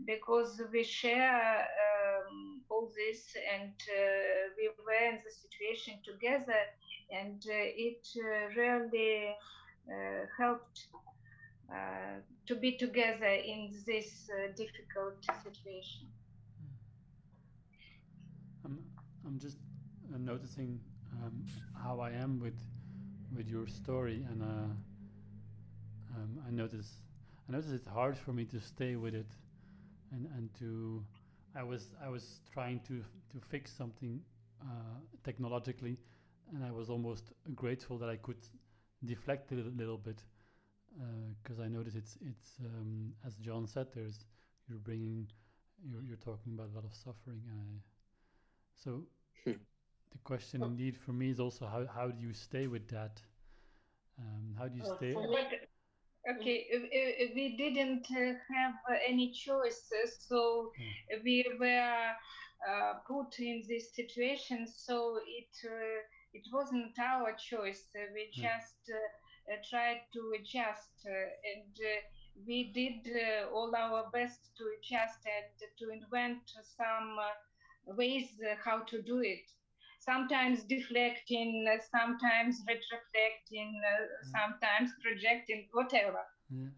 [0.06, 6.60] because we share um, all this and uh, we were in the situation together
[7.10, 9.34] and uh, it uh, really
[10.38, 10.88] helped
[12.46, 16.08] to be together in this difficult situation.
[18.66, 18.84] I'm,
[19.26, 19.58] I'm just
[20.26, 20.80] noticing
[21.14, 21.44] um,
[21.84, 22.60] how I am with
[23.36, 24.42] with your story and
[26.16, 27.02] um, I notice
[27.48, 29.32] I notice it's hard for me to stay with it,
[30.12, 31.04] and and to
[31.56, 34.22] I was I was trying to to fix something
[34.62, 35.98] uh, technologically,
[36.54, 38.44] and I was almost grateful that I could
[39.06, 40.24] deflect it a little, bit
[41.44, 44.26] because I noticed it's it's um, as John said, there's
[44.68, 45.28] you're bringing
[45.84, 47.42] you're you're talking about a lot of suffering.
[47.50, 47.82] I,
[48.76, 49.04] so
[49.46, 49.58] Hmm.
[50.12, 50.66] The question Oh.
[50.66, 53.24] indeed for me is also how how do you stay with that?
[54.20, 55.22] Um, how do you Uh, stay?
[55.22, 55.28] for
[56.32, 60.72] okay, uh, uh, we didn't uh, have uh, any choices, so
[61.24, 62.12] we were
[62.70, 64.68] uh, put in this situation.
[64.68, 66.02] So it uh,
[66.34, 67.90] it wasn't our choice.
[67.96, 71.12] Uh, we just uh, uh, tried to adjust, uh,
[71.54, 72.02] and uh,
[72.48, 76.42] we did uh, all our best to adjust and to invent
[76.78, 79.46] some uh, ways uh, how to do it
[80.08, 86.24] sometimes deflecting, uh, sometimes retroflecting, uh, sometimes projecting, whatever.
[86.50, 86.70] Yeah.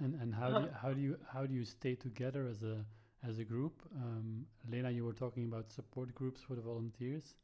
[0.00, 2.84] And and how do you, how do you how do you stay together as a
[3.26, 3.82] as a group?
[3.96, 7.34] Um, Lena, you were talking about support groups for the volunteers.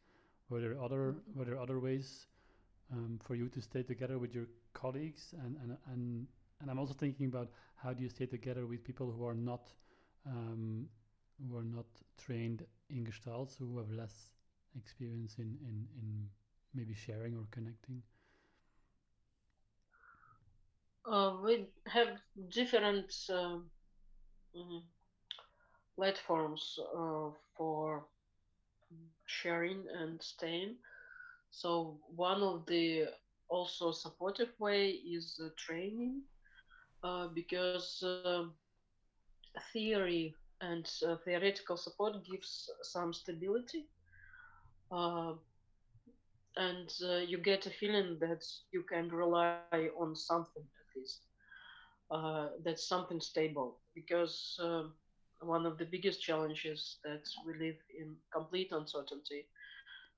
[0.49, 2.27] Were there other were there other ways
[2.93, 5.33] um, for you to stay together with your colleagues?
[5.45, 6.27] And and and
[6.61, 9.73] and I'm also thinking about how do you stay together with people who are not
[10.27, 10.89] um,
[11.49, 11.87] who are not
[12.19, 14.31] trained in Gestalt, who have less
[14.77, 16.31] experience in in in
[16.75, 18.03] maybe sharing or connecting.
[21.05, 22.09] Uh, we have
[22.49, 23.71] different um,
[24.57, 24.83] mm,
[25.97, 28.07] platforms uh, for
[29.27, 30.77] sharing and staying.
[31.51, 33.07] So one of the
[33.49, 36.23] also supportive way is uh, training,
[37.03, 38.29] uh, because uh,
[39.73, 43.87] theory and uh, theoretical support gives some stability.
[44.91, 45.35] Uh,
[46.57, 48.43] and uh, you get a feeling that
[48.73, 50.95] you can rely on something at least
[51.89, 53.69] uh, that's something stable.
[53.95, 54.93] Because um
[55.41, 59.47] one of the biggest challenges that we live in complete uncertainty.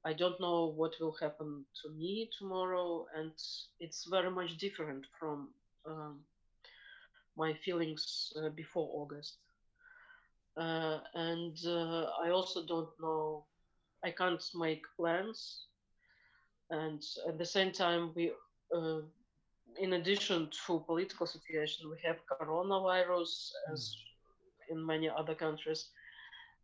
[0.05, 3.33] I don't know what will happen to me tomorrow and
[3.81, 5.49] it's very much different from
[5.87, 6.21] um,
[7.37, 9.39] my feelings uh, before august
[10.57, 13.45] uh, and uh, i also don't know
[14.05, 15.67] i can't make plans.
[16.71, 18.33] And at the same time we
[18.75, 19.01] uh,
[19.79, 23.97] in addition to political situation we have coronavirus as
[24.71, 25.89] in many other countries.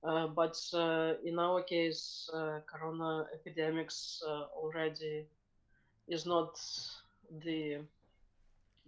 [0.05, 5.27] Uh, but uh, in our case uh, corona epidemics uh, already
[6.09, 6.55] is not
[7.45, 7.79] the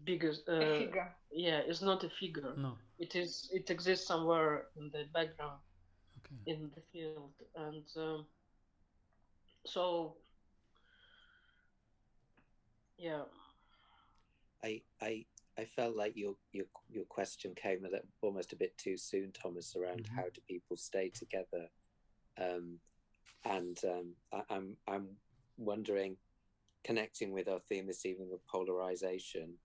[0.04, 1.16] biggest A uh, figure.
[1.30, 2.76] yeah it's not a figure No.
[2.98, 5.60] it is it exists somewhere in the background
[6.18, 6.36] Okay.
[6.46, 8.26] in the field and um,
[9.66, 10.16] so
[12.98, 13.22] yeah
[14.64, 15.24] I I
[15.58, 19.32] I felt like your your your question came a little, almost a bit too soon,
[19.32, 20.16] Thomas, around Mhm.
[20.16, 21.68] how do people stay together,
[22.40, 22.80] um,
[23.44, 25.08] and um, I, I'm I'm
[25.58, 26.16] wondering,
[26.84, 29.58] connecting with our theme this evening of polarization,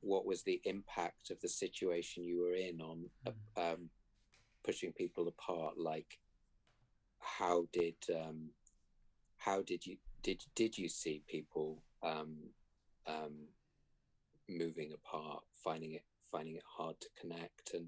[0.00, 3.90] what was the impact of the situation you were in on uh, um,
[4.64, 5.74] pushing people apart?
[5.78, 6.18] Like,
[7.18, 8.50] how did um,
[9.36, 12.36] how did you did did you see people um,
[13.06, 13.48] um,
[14.48, 17.86] moving apart, finding it finding it hard to connect, and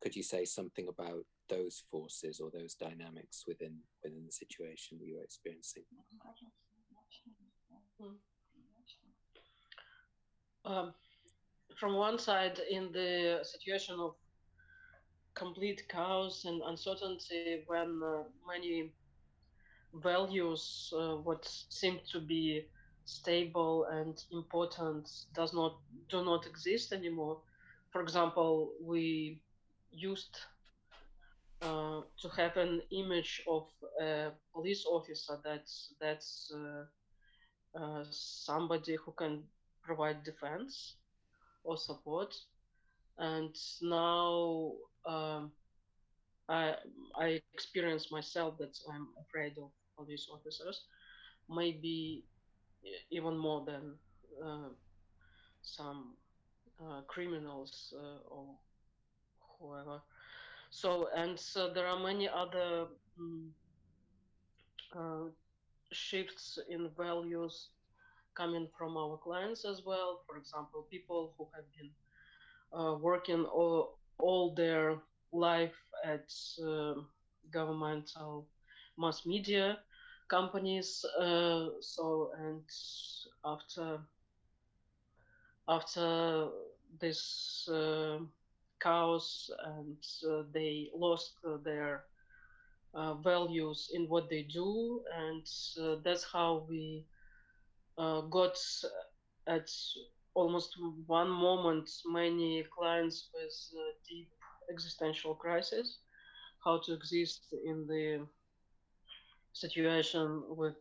[0.00, 5.16] could you say something about those forces or those dynamics within within the situation you
[5.16, 5.84] were experiencing?
[10.64, 10.94] um,
[11.78, 14.14] from one side, in the situation of
[15.34, 18.92] complete chaos and uncertainty, when uh, many
[19.94, 22.62] values, uh, what seem to be
[23.04, 25.76] stable and important, does not
[26.10, 27.40] do not exist anymore.
[27.92, 29.40] For example, we
[29.92, 30.38] used
[31.62, 33.66] uh, to have an image of
[34.00, 36.84] a police officer that's that's uh,
[37.78, 39.42] uh, somebody who can
[39.82, 40.96] provide defense
[41.64, 42.34] or support
[43.18, 44.72] and now
[45.06, 45.52] um,
[46.48, 46.74] I
[47.16, 50.84] I experience myself that I'm afraid of police officers,
[51.48, 52.24] maybe
[53.10, 53.94] even more than
[54.44, 54.68] uh,
[55.62, 56.16] some
[56.80, 58.58] uh, criminals uh, or
[59.60, 60.00] whoever.
[60.70, 62.86] So and so there are many other
[64.96, 65.26] uh,
[65.92, 67.70] shifts in values
[68.36, 70.22] coming from our clients as well.
[70.26, 71.90] For example, people who have been
[72.78, 74.96] uh, working all, all their
[75.32, 75.74] life
[76.04, 76.32] at
[76.64, 76.94] uh,
[77.52, 78.48] governmental
[78.98, 79.78] mass media
[80.28, 81.04] companies.
[81.20, 82.62] Uh, so and
[83.44, 83.98] after
[85.68, 86.48] after
[87.00, 88.18] this uh,
[88.82, 89.96] chaos and
[90.30, 92.04] uh, they lost their
[92.94, 95.44] uh, values in what they do, and
[96.04, 97.04] that's how we
[97.98, 98.56] uh, got
[99.46, 99.70] at
[100.34, 100.76] almost
[101.06, 103.52] one moment many clients with
[104.08, 104.28] deep
[104.70, 105.98] existential crisis,
[106.64, 108.26] how to exist in the
[109.52, 110.76] situation with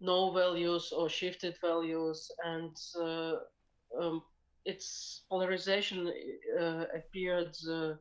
[0.00, 3.34] no values or shifted values, and uh,
[4.00, 4.22] um,
[4.64, 6.12] its polarization
[6.60, 7.94] uh, appeared uh,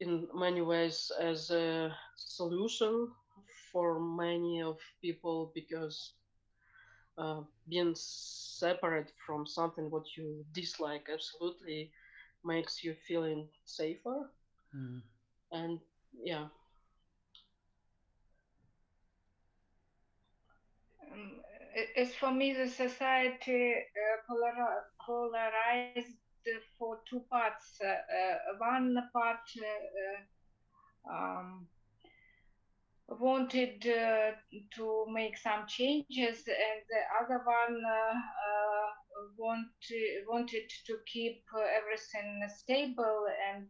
[0.00, 3.08] in many ways as a solution
[3.72, 6.14] for many of people because
[7.20, 11.90] uh, being separate from something what you dislike absolutely
[12.44, 14.30] makes you feeling safer.
[14.74, 15.02] Mm.
[15.52, 15.80] and
[16.24, 16.46] yeah.
[21.12, 21.40] Um,
[21.96, 24.34] as for me the society uh,
[25.06, 26.16] polarized
[26.78, 27.78] for two parts.
[27.84, 31.66] Uh, uh, one part uh, um,
[33.18, 34.32] wanted uh,
[34.76, 38.90] to make some changes, and the other one uh, uh,
[39.36, 39.68] want,
[40.28, 41.42] wanted to keep
[41.76, 43.66] everything stable and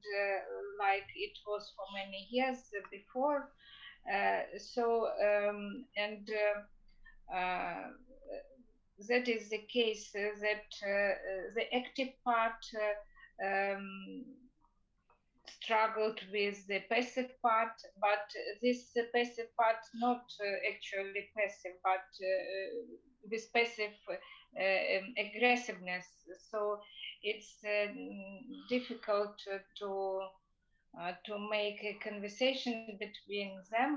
[0.79, 2.59] like it was for many years
[2.91, 3.51] before.
[4.59, 6.29] so um, and
[9.09, 10.71] that is the case that
[11.55, 12.63] the active part
[13.45, 14.25] um,
[15.51, 18.27] struggled with the passive part, but
[18.63, 22.83] this passive part not uh, actually passive, but uh,
[23.31, 24.15] with passive uh,
[24.99, 26.07] um, aggressiveness.
[26.51, 26.81] So
[27.23, 27.63] it's
[28.69, 29.37] difficult
[29.79, 30.21] to
[31.27, 33.93] to make a conversation between them.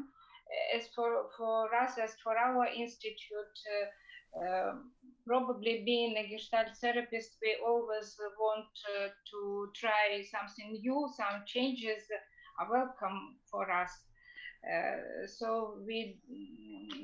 [0.76, 3.58] As for for us, as for our institute.
[4.36, 4.91] Um,
[5.28, 8.65] probably being a gestalt therapist, we always want
[8.97, 12.03] uh, to try something new, some changes
[12.59, 13.91] are welcome for us.
[14.63, 16.19] Uh, so we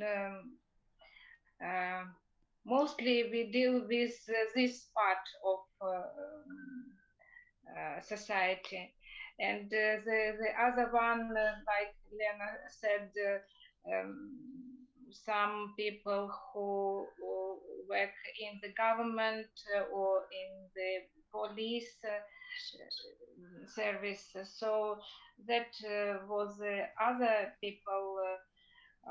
[0.01, 0.57] um,
[1.65, 2.03] uh,
[2.65, 4.13] mostly we deal with
[4.55, 5.59] this part of
[7.77, 8.93] uh, society.
[9.39, 13.11] And uh, the, the other one, uh, like Lena said,
[13.87, 14.29] um,
[15.11, 17.07] some people who,
[17.89, 21.01] work in the government uh, or in the
[21.33, 22.21] police uh,
[23.65, 24.31] service.
[24.43, 24.97] So
[25.47, 26.59] that uh, was
[27.01, 28.17] other people.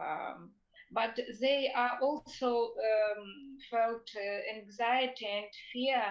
[0.00, 0.52] Um,
[0.92, 4.08] but they are also um, felt
[4.54, 6.02] anxiety and fear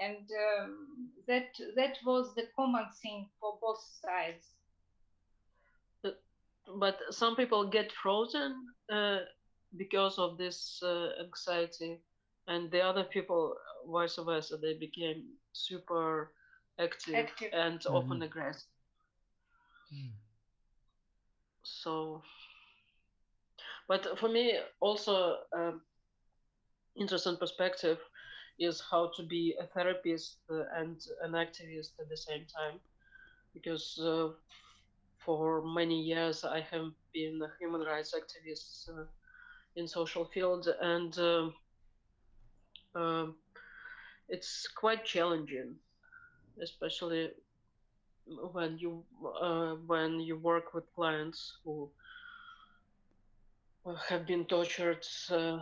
[0.00, 0.26] and
[0.58, 4.53] um, that that was the common thing for both sides
[6.78, 9.18] but some people get frozen uh,
[9.76, 12.00] because of this uh, anxiety
[12.48, 13.54] and the other people
[13.90, 16.32] vice versa they became super
[16.78, 17.50] active, active.
[17.52, 17.94] and mm-hmm.
[17.94, 18.68] often aggressive
[19.92, 20.10] mm.
[21.62, 22.22] so
[23.88, 25.82] but for me also um,
[26.96, 27.98] interesting perspective
[28.58, 30.38] is how to be a therapist
[30.76, 32.78] and an activist at the same time
[33.52, 34.28] because uh,
[35.24, 39.04] for many years I have been a human rights activist uh,
[39.76, 41.54] in social field and um,
[42.94, 43.34] um,
[44.28, 45.74] it's quite challenging,
[46.62, 47.30] especially
[48.52, 49.04] when you
[49.40, 51.90] uh, when you work with clients who
[54.08, 55.58] have been tortured uh,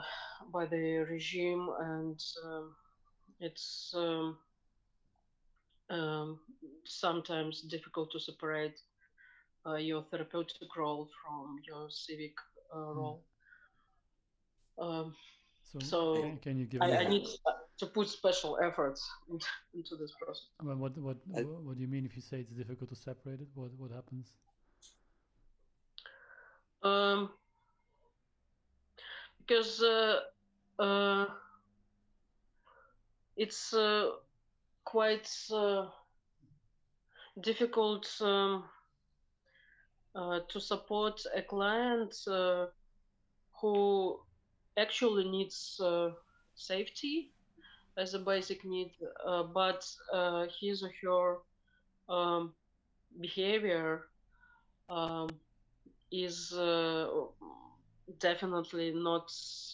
[0.53, 2.75] by the regime and um,
[3.41, 4.37] it's um,
[5.91, 6.39] um,
[6.85, 8.79] sometimes difficult to separate
[9.67, 12.35] uh, your therapeutic role from your civic
[12.73, 12.99] uh, hmm.
[12.99, 13.23] role.
[14.79, 15.15] Um,
[15.65, 16.83] so, so can, can, you give?
[16.83, 17.27] I, I need
[17.79, 19.09] to put special efforts
[19.75, 20.47] into this process.
[20.63, 23.41] Well, what what I, what do you mean if you say it's difficult to separate
[23.41, 23.49] it?
[23.55, 24.33] What what happens?
[26.83, 27.31] Um,
[29.39, 30.21] because uh,
[30.79, 31.27] uh,
[33.37, 34.11] it's uh,
[34.85, 35.87] quite uh,
[37.41, 38.11] difficult.
[38.21, 38.65] Um,
[40.15, 42.67] uh, to support a client uh,
[43.61, 44.19] who
[44.77, 46.11] actually needs uh,
[46.55, 47.33] safety
[47.97, 48.91] as a basic need,
[49.55, 49.87] but
[50.61, 52.55] his or her um,
[53.21, 54.03] behavior
[54.89, 55.29] um,
[56.11, 57.09] is uh,
[58.19, 59.33] definitely not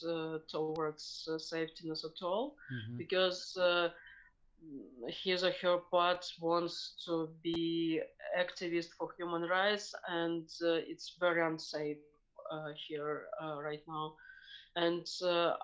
[0.08, 2.96] uh, towards uh, safetyness at all mm-hmm.
[2.96, 3.58] because
[5.08, 8.00] his or her part wants to be
[8.38, 11.98] activist for human rights and uh, it's very unsafe
[12.52, 14.14] uh, here uh, right now.
[14.76, 15.06] And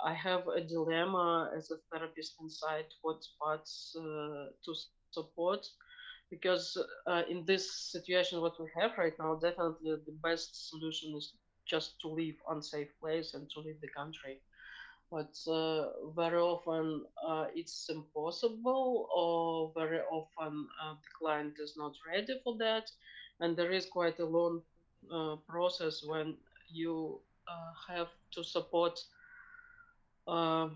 [0.05, 4.75] i have a dilemma as a therapist inside what parts to
[5.13, 5.67] support
[6.31, 6.77] because
[7.07, 11.33] uh, in this situation what we have right now definitely the best solution is
[11.67, 14.41] just to leave unsafe place and to leave the country
[15.11, 15.87] but uh,
[16.17, 22.57] very often uh, it's impossible or very often uh, the client is not ready for
[22.59, 22.85] that.
[23.41, 24.63] And there is quite a long
[25.13, 26.37] uh, process when
[26.69, 28.99] you uh, have to support
[30.27, 30.69] uh,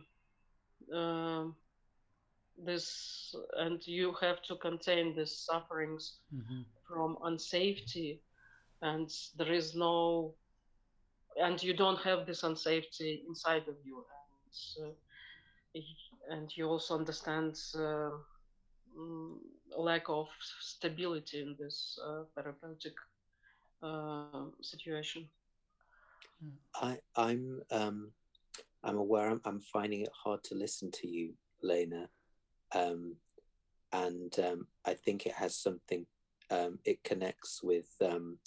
[2.65, 6.63] this and you have to contain these sufferings Mm-hmm.
[6.89, 8.21] from unsafety.
[8.83, 10.35] And there is no
[11.37, 14.05] and you don't have this unsafety inside of you
[14.79, 14.95] and,
[15.77, 18.11] uh, and you also understand uh,
[18.99, 19.37] mm,
[19.77, 20.29] lack of
[20.61, 22.95] stability in this uh, therapeutic
[24.61, 25.29] situation
[26.75, 28.13] I, I'm um,
[28.85, 32.09] I'm aware I'm, I'm finding it hard to listen to you, Lena,
[32.75, 33.17] um,
[33.93, 36.07] and um, I think it has something.
[36.51, 38.39] Um, it connects with um,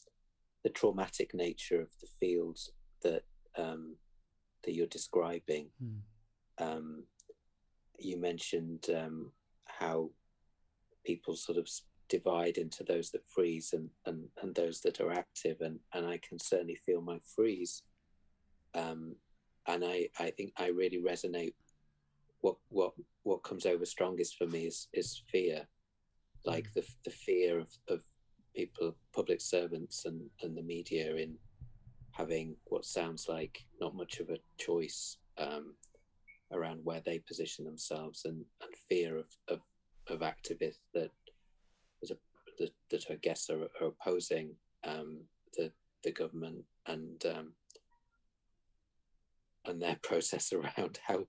[0.64, 2.72] the traumatic nature of the fields
[3.04, 3.24] that
[3.58, 3.96] um,
[4.64, 5.68] that you're describing.
[5.84, 6.00] Mm.
[6.58, 7.04] Um,
[7.98, 9.32] you mentioned um,
[9.66, 10.10] how
[11.06, 11.68] people sort of
[12.10, 16.20] divide into those that freeze and, and, and those that are active, and, and I
[16.28, 17.84] can certainly feel my freeze.
[18.74, 19.16] Um,
[19.68, 21.54] and I, I think I really resonate.
[22.42, 25.68] What what what comes over strongest for me is is fear,
[26.44, 28.02] like the the fear of, of
[28.56, 31.38] people, public servants, and and the media in
[32.12, 35.76] having what sounds like not much of a choice um,
[36.52, 39.60] around where they position themselves, and, and fear of, of
[40.08, 41.12] of activists that
[42.02, 42.20] that, are,
[42.60, 45.22] that, that I guess are, are opposing um,
[45.58, 45.72] the
[46.04, 47.54] the government and um,
[49.66, 51.26] and their process around how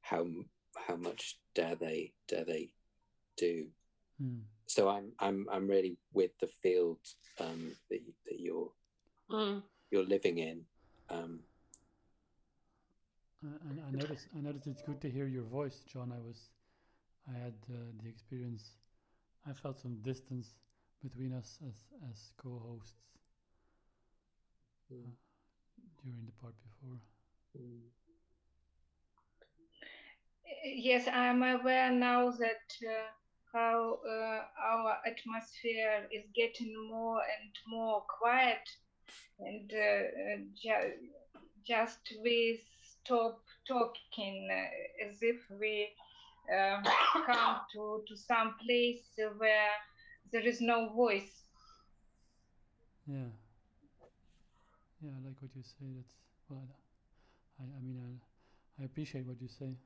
[0.00, 0.26] how
[0.86, 2.70] how much dare they dare they
[3.36, 3.66] do.
[4.22, 4.40] Mm.
[4.66, 6.98] So I'm I'm I'm really with the field
[7.40, 8.70] um, that that you're
[9.32, 9.62] Mm.
[9.92, 10.64] You're living in.
[11.10, 11.40] Um,
[13.44, 16.12] Uh, and I noticed, I noticed it's good to hear your voice, John.
[16.12, 16.50] I was,
[17.28, 18.76] I had uh, the experience.
[19.46, 20.58] I felt some distance
[21.02, 21.76] between us as
[22.10, 23.18] as co-hosts
[24.90, 25.12] mm,
[26.02, 26.98] during the part before.
[27.58, 27.90] mm,
[30.64, 33.08] Yes, I'm aware now that uh,
[33.52, 38.68] how uh, our atmosphere is getting more and more quiet,
[39.40, 40.94] and uh, uh, ju-
[41.66, 45.88] just we stop talking uh, as if we
[46.52, 46.82] um,
[47.26, 49.02] come to, to some place
[49.38, 49.70] where
[50.32, 51.44] there is no voice.
[53.06, 53.28] Yeah.
[55.02, 55.86] Yeah, I like what you say.
[55.96, 56.14] That's
[56.48, 56.68] well,
[57.60, 59.76] I, I mean, I, I appreciate what you say.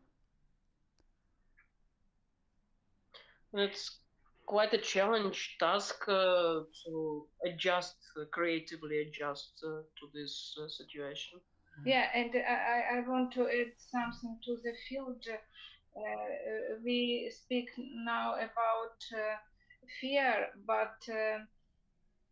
[3.54, 3.98] It's
[4.46, 11.40] quite a challenge task uh, to adjust, uh, creatively adjust uh, to this uh, situation.
[11.84, 15.22] Yeah, and I, I- I want to add something to the field.
[15.28, 19.36] Uh, uh, we speak now about uh,
[20.00, 21.38] fear, but uh,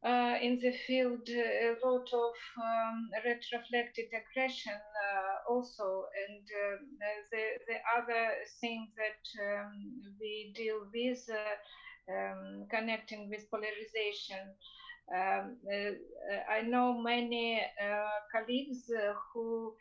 [0.06, 6.04] uh, in the field, a lot of um, retroflected aggression uh, also.
[6.28, 6.78] And uh,
[7.32, 11.54] the, the other thing that um, we deal with, uh,
[12.08, 14.54] um, connecting with polarization.
[15.14, 15.92] Um, uh,
[16.50, 19.74] I know many uh, colleagues uh, who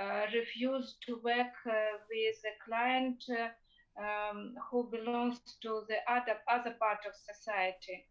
[0.00, 3.48] uh, refuse to work uh, with a client uh,
[4.00, 8.04] um, who belongs to the other other part of society.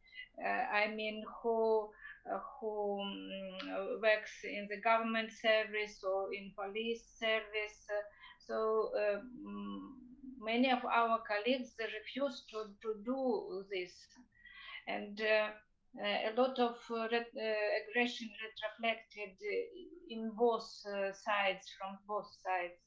[0.43, 1.89] Uh, I mean, who
[2.29, 7.87] uh, who um, works in the government service or in police service.
[7.89, 8.03] Uh,
[8.45, 10.06] so um,
[10.39, 13.93] many of our colleagues refuse to, to do this,
[14.87, 15.19] and.
[15.21, 15.49] Uh,
[15.97, 19.65] uh, a lot of uh, ret- uh, aggression retroflected uh,
[20.09, 22.77] in both uh, sides, from both sides.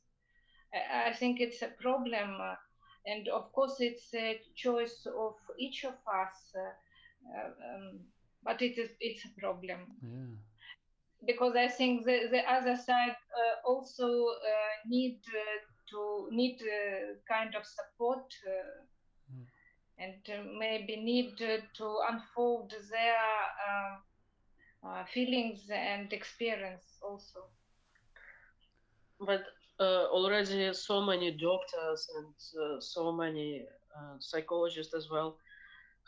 [0.74, 2.54] I, I think it's a problem, uh,
[3.06, 6.52] and of course, it's a choice of each of us.
[6.56, 8.00] Uh, um,
[8.44, 10.36] but it is it's a problem Yeah.
[11.26, 15.58] because I think the, the other side uh, also uh, need uh,
[15.90, 18.84] to need uh, kind of support uh,
[19.30, 19.46] Mm.
[19.98, 23.16] and uh, maybe need uh, to unfold their
[23.70, 23.98] uh,
[24.88, 27.40] uh, feelings and experience also.
[29.20, 29.42] But
[29.80, 33.64] uh, already so many doctors and uh, so many
[33.96, 35.36] uh, psychologists as well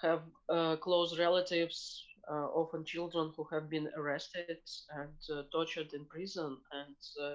[0.03, 4.51] have uh, close relatives, uh, often children who have been arrested
[4.85, 7.35] and uh, tortured in prison, and uh,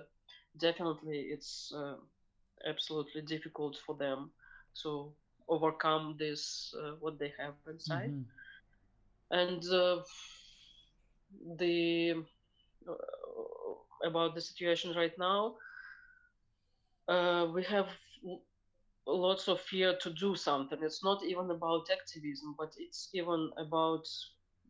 [0.59, 1.95] definitely it's uh,
[2.65, 4.31] absolutely difficult for them
[4.81, 5.13] to
[5.49, 8.25] overcome this uh, what they have inside Mhm.
[9.31, 9.97] and uh,
[11.57, 12.13] the
[12.87, 15.55] uh, about the situation right now
[17.07, 17.87] uh, we have
[18.25, 18.41] l-
[19.07, 24.05] lots of fear to do something it's not even about activism but it's even about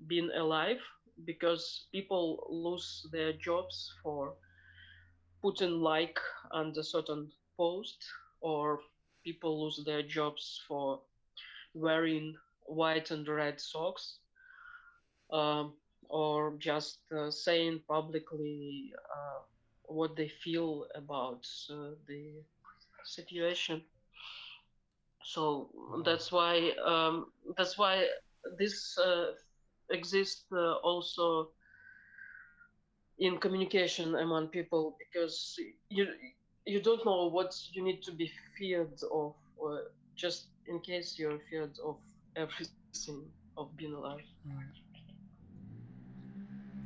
[0.07, 0.81] being alive
[1.25, 4.35] because people lose their jobs for
[5.41, 6.19] putting like
[6.51, 7.97] under certain post
[8.41, 8.79] or
[9.25, 11.01] people lose their jobs for
[11.73, 12.35] wearing
[12.65, 14.19] white and red socks
[15.31, 15.73] um,
[16.09, 19.39] or just uh, saying publicly uh,
[19.85, 22.31] what they feel about uh, the
[23.05, 23.81] situation.
[25.23, 25.69] So
[26.05, 27.27] that's why um,
[27.57, 28.05] that's why
[28.57, 29.31] this uh,
[29.91, 31.49] exists uh, also
[33.19, 35.55] in communication among people because
[35.89, 36.07] you
[36.67, 39.83] you don't know what you need to be feared of or
[40.15, 41.95] just in case you're feared of
[42.35, 43.23] everything
[43.57, 44.21] of being alive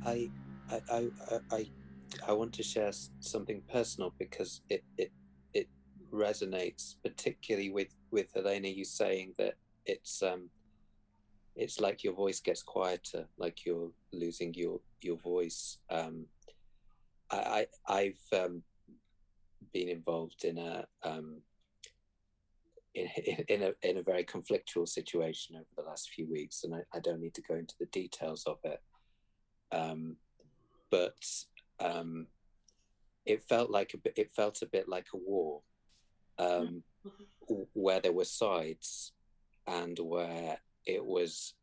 [0.04, 0.30] I,
[0.70, 1.10] I, I,
[1.50, 1.66] I,
[2.26, 5.12] I want to share something personal because it, it,
[5.54, 5.68] it
[6.12, 8.68] resonates particularly with with Elena.
[8.68, 9.54] You saying that
[9.86, 10.50] it's um,
[11.54, 15.78] it's like your voice gets quieter, like you're losing your your voice.
[15.88, 16.26] Um,
[17.30, 18.62] I, I I've um,
[19.72, 21.40] been involved in a um,
[22.94, 23.08] in,
[23.48, 27.00] in, a in a very conflictual situation over the last few weeks, and I, I
[27.00, 28.82] don't need to go into the details of it.
[29.72, 30.16] Um,
[30.90, 31.16] but
[31.80, 32.26] um,
[33.24, 35.62] it felt like a bit, it felt a bit like a war
[36.38, 36.82] um,
[37.72, 39.12] where there were sides
[39.66, 41.54] and where it was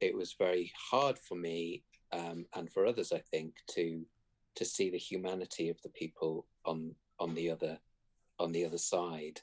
[0.00, 1.82] it was very hard for me
[2.12, 4.04] um, and for others I think to
[4.56, 7.78] to see the humanity of the people on on the other
[8.38, 9.40] on the other side.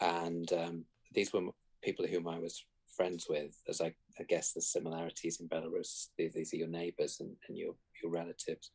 [0.00, 1.48] And um, these were
[1.82, 2.64] people whom I was
[2.96, 6.08] friends with, as I, I guess the similarities in Belarus.
[6.16, 8.70] These, these are your neighbors and, and your your relatives,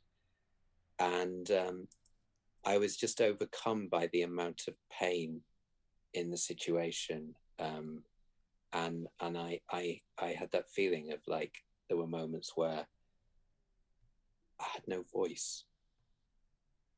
[0.99, 1.87] and um,
[2.65, 5.41] I was just overcome by the amount of pain
[6.13, 8.03] in the situation, um,
[8.73, 11.53] and and I, I I had that feeling of like
[11.87, 12.85] there were moments where
[14.59, 15.65] I had no voice,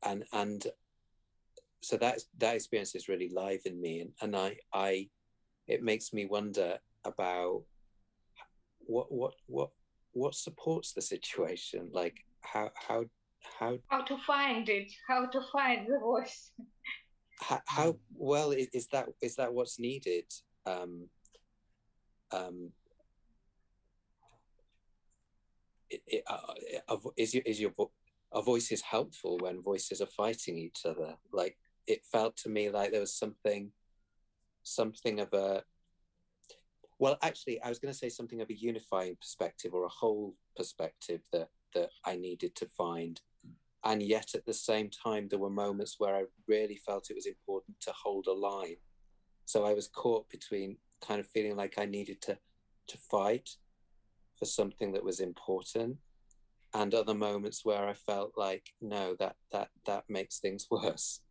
[0.04, 0.66] and and
[1.84, 5.10] so that that experience is really live in me, and, and I I
[5.68, 7.64] it makes me wonder about
[8.80, 9.70] what what what
[10.14, 13.04] what supports the situation like how how
[13.60, 14.92] how How to find it?
[15.08, 16.52] How to find the voice?
[17.40, 20.26] how, how well is, is that is that what's needed
[20.66, 21.10] um
[22.32, 22.72] um
[25.90, 26.38] it, it, uh,
[26.88, 27.92] uh, is your is your vo-
[28.32, 31.58] our voices helpful when voices are fighting each other like
[31.88, 33.72] it felt to me like there was something
[34.64, 35.64] something of a
[37.00, 40.36] well actually i was going to say something of a unifying perspective or a whole
[40.56, 43.22] perspective that that i needed to find.
[43.86, 47.26] And yet at the same time there were moments where i really felt it was
[47.26, 48.78] important to hold a line.
[49.46, 52.38] So i was caught between kind of feeling like i needed to
[52.88, 53.50] to fight
[54.38, 55.98] for something that was important
[56.74, 61.22] and other moments where i felt like no that that that makes things worse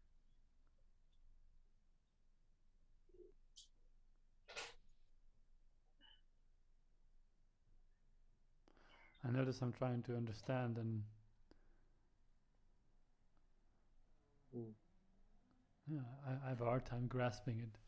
[9.32, 11.02] notice I'm trying to understand and
[14.54, 14.74] Mm.
[15.86, 17.78] yeah, I, I have a hard time grasping it.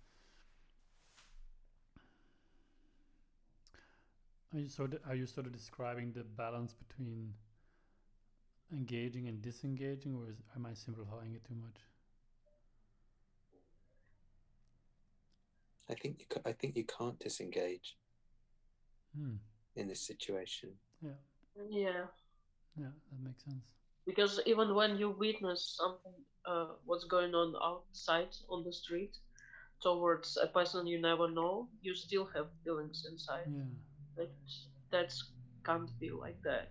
[4.55, 7.35] Are you sort of are you sort of describing the balance between
[8.73, 11.81] engaging and disengaging, or is, am I simplifying it too much?
[15.89, 17.97] i think you i think you can't disengage
[19.15, 19.37] Hmm.
[19.77, 20.71] in this situation
[21.03, 21.11] Yeah,
[21.57, 22.07] yeah
[22.77, 23.65] yeah, that makes sense.
[24.07, 26.15] because even when you witness something
[26.47, 29.17] uh, what's going on outside on the street
[29.83, 33.71] towards a person you never know you still have feelings inside Yeah.
[34.17, 34.31] that
[34.91, 35.13] that
[35.65, 36.69] can't be like that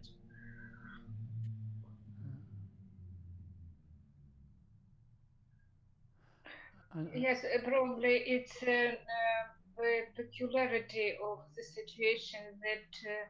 [7.13, 9.43] Yes, uh, probably it's uh, uh,
[9.77, 13.25] the peculiarity of the situation that uh,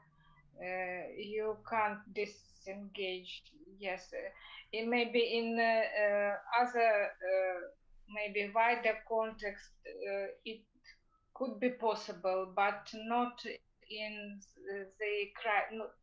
[0.59, 3.43] uh, you can't disengage.
[3.79, 4.29] Yes, uh,
[4.71, 7.09] it may be in uh, other
[8.13, 9.71] maybe wider context
[10.45, 10.61] it
[11.33, 13.41] could be possible, but not
[13.89, 14.39] in
[14.99, 15.27] the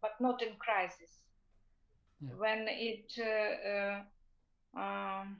[0.03, 1.21] but not in crisis.
[2.21, 2.31] Yeah.
[2.37, 3.13] When it
[4.77, 5.37] um,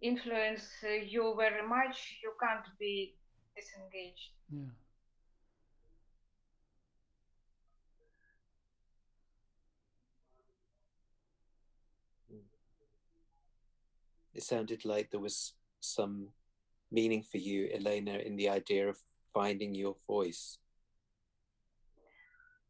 [0.00, 3.14] influence you very much, you can't be
[3.54, 4.30] disengaged.
[4.50, 4.85] Yeah.
[14.36, 16.28] It sounded like there was some
[16.92, 18.98] meaning for you, Elena, in the idea of
[19.32, 20.58] finding your voice.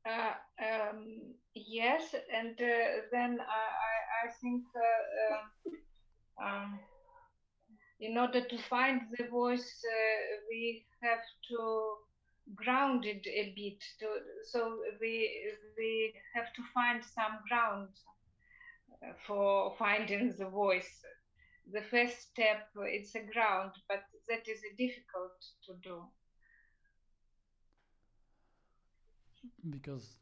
[0.09, 6.79] Uh, um, yes, and uh, then I, I, I think uh, um, um,
[7.99, 11.95] in order to find the voice, uh, we have to
[12.55, 13.83] ground it a bit.
[13.99, 14.07] To,
[14.53, 15.29] so we
[15.77, 17.89] we have to find some ground
[19.03, 21.03] uh, for finding the voice.
[21.67, 26.11] The first step it's a ground, but that is difficult to do.
[29.69, 30.19] Because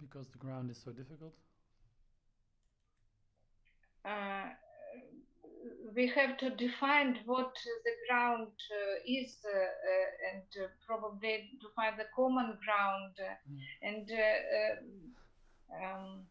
[0.00, 1.34] because the ground is so difficult.
[4.04, 4.50] Uh,
[5.94, 7.54] we have to define what
[7.84, 13.14] the ground uh, is uh, uh, and uh, probably to find the common ground
[13.50, 13.66] Mm.
[13.82, 14.76] and uh,
[15.84, 16.26] um,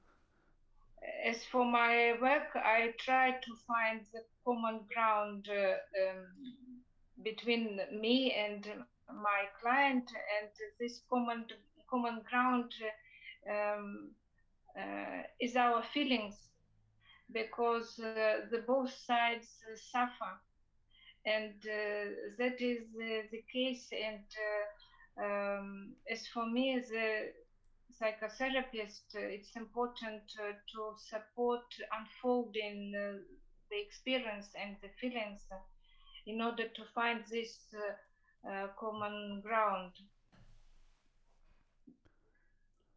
[1.25, 6.25] as for my work i try to find the common ground uh, um,
[7.23, 8.67] between me and
[9.09, 10.49] my client and
[10.79, 11.45] this common
[11.89, 12.71] common ground
[13.49, 14.09] um,
[14.77, 16.35] uh, is our feelings
[17.31, 20.33] because uh, the both sides suffer.
[21.25, 23.89] And uh, that is uh, the case.
[23.91, 24.25] And
[25.19, 27.29] uh, um, as for me a
[28.03, 31.63] psychotherapist uh, it's important uh, to support
[31.97, 33.17] unfolding uh,
[33.71, 35.41] the experience and the feelings
[36.27, 39.91] in order to find this uh, uh, common ground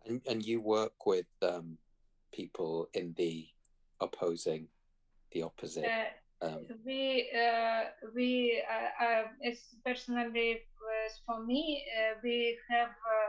[0.06, 1.78] And, and you work with um,
[2.32, 3.46] people in the
[4.00, 4.68] opposing,
[5.32, 5.90] the opposite.
[6.42, 7.84] Um, we uh,
[8.14, 10.60] we uh, uh, as personally
[11.06, 13.25] as for me uh, we have uh,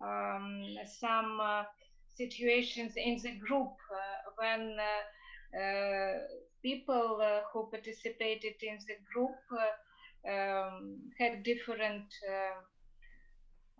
[0.00, 1.64] um, some uh,
[2.16, 6.18] situations in the group uh, when uh,
[6.62, 7.20] people
[7.52, 9.36] who participated in the group
[10.28, 12.04] um, had different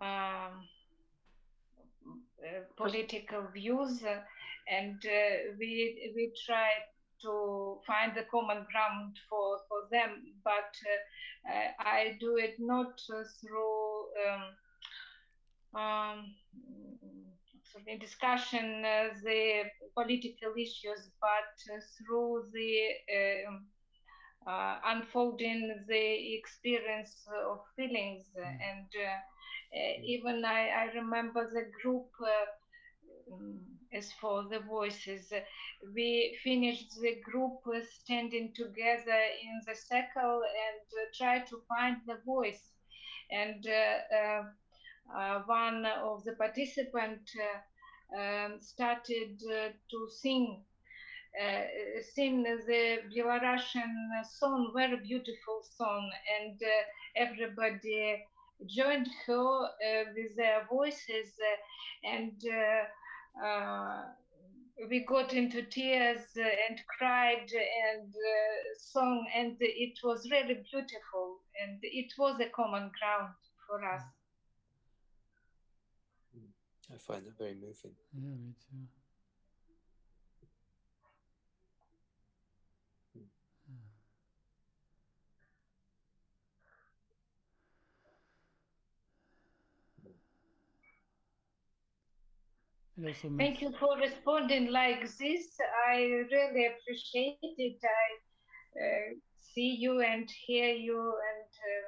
[0.01, 0.67] um,
[2.75, 4.01] political views
[4.67, 4.97] and
[5.59, 6.85] we we tried
[7.21, 10.73] to find the common ground for, for them, but
[11.47, 14.43] uh, I, I do it not uh, through um,
[15.75, 16.35] um,
[17.75, 19.63] of discussion uh, the
[19.95, 22.89] political issues, but uh, through the
[23.47, 23.65] um,
[24.47, 28.25] uh, unfolding the experience of feelings.
[28.37, 32.07] And uh, uh, even I, I remember the group.
[32.21, 32.45] Uh,
[33.33, 33.59] um,
[33.93, 35.31] as for the voices,
[35.93, 37.59] we finished the group
[38.01, 42.71] standing together in the circle and uh, try to find the voice.
[43.31, 44.43] And uh,
[45.45, 50.63] one of the participants uh, um, started uh, to sing.
[51.41, 51.63] Uh,
[52.13, 53.93] sing the Belarusian
[54.37, 56.83] song, very beautiful song, and uh,
[57.15, 58.21] everybody
[58.67, 64.03] joined her uh, with their voices, uh, and uh, uh,
[64.89, 67.47] we got into tears uh, and cried
[67.93, 73.33] and uh, sung, and it was really beautiful, and it was a common ground
[73.67, 74.03] for us.
[76.93, 77.95] I find that very moving.
[78.13, 78.87] Yeah, me too.
[83.17, 83.27] Mm.
[90.03, 90.11] Yeah.
[92.97, 95.57] It also Thank you for responding like this.
[95.89, 95.97] I
[96.31, 97.79] really appreciate it.
[97.83, 99.13] I uh,
[99.53, 101.87] see you and hear you, and uh,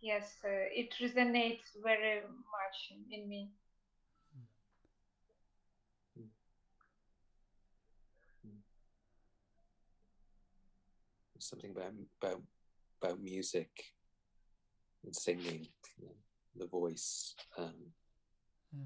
[0.00, 2.78] yes, uh, it resonates very much
[3.10, 3.50] in me.
[11.40, 12.42] Something about about
[13.02, 13.70] about music
[15.04, 15.66] and singing,
[15.98, 16.14] you know,
[16.56, 17.74] the voice um,
[18.72, 18.84] yeah.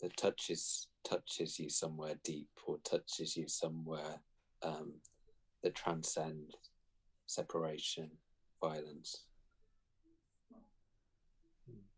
[0.00, 4.20] that touches touches you somewhere deep or touches you somewhere
[4.62, 4.94] um,
[5.62, 6.54] that transcend
[7.26, 8.10] separation,
[8.60, 9.24] violence.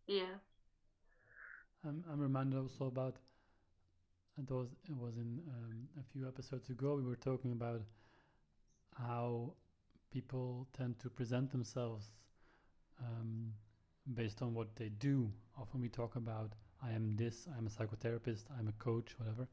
[0.07, 0.41] Yeah.
[1.85, 3.17] I'm, I'm reminded also about
[4.39, 7.83] it was it was in um, a few episodes ago we were talking about
[8.99, 9.53] how
[10.13, 12.11] people tend to present themselves
[13.01, 13.53] um,
[14.15, 15.31] based on what they do.
[15.61, 19.49] Often we talk about I am this, I'm a psychotherapist, I'm a coach, whatever,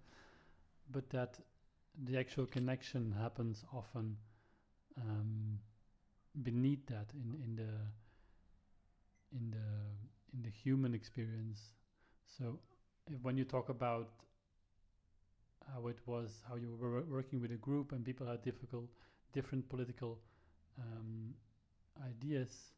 [0.92, 1.40] but that
[2.04, 4.18] the actual connection happens often
[5.02, 5.60] um,
[6.44, 7.74] beneath that in in the
[9.38, 11.60] in the in the human experience.
[12.38, 12.60] So
[13.10, 14.10] if, when you talk about
[15.74, 18.90] how it was, how you were working with a group and people had difficult,
[19.36, 20.20] different political
[20.80, 21.36] um,
[22.06, 22.74] ideas,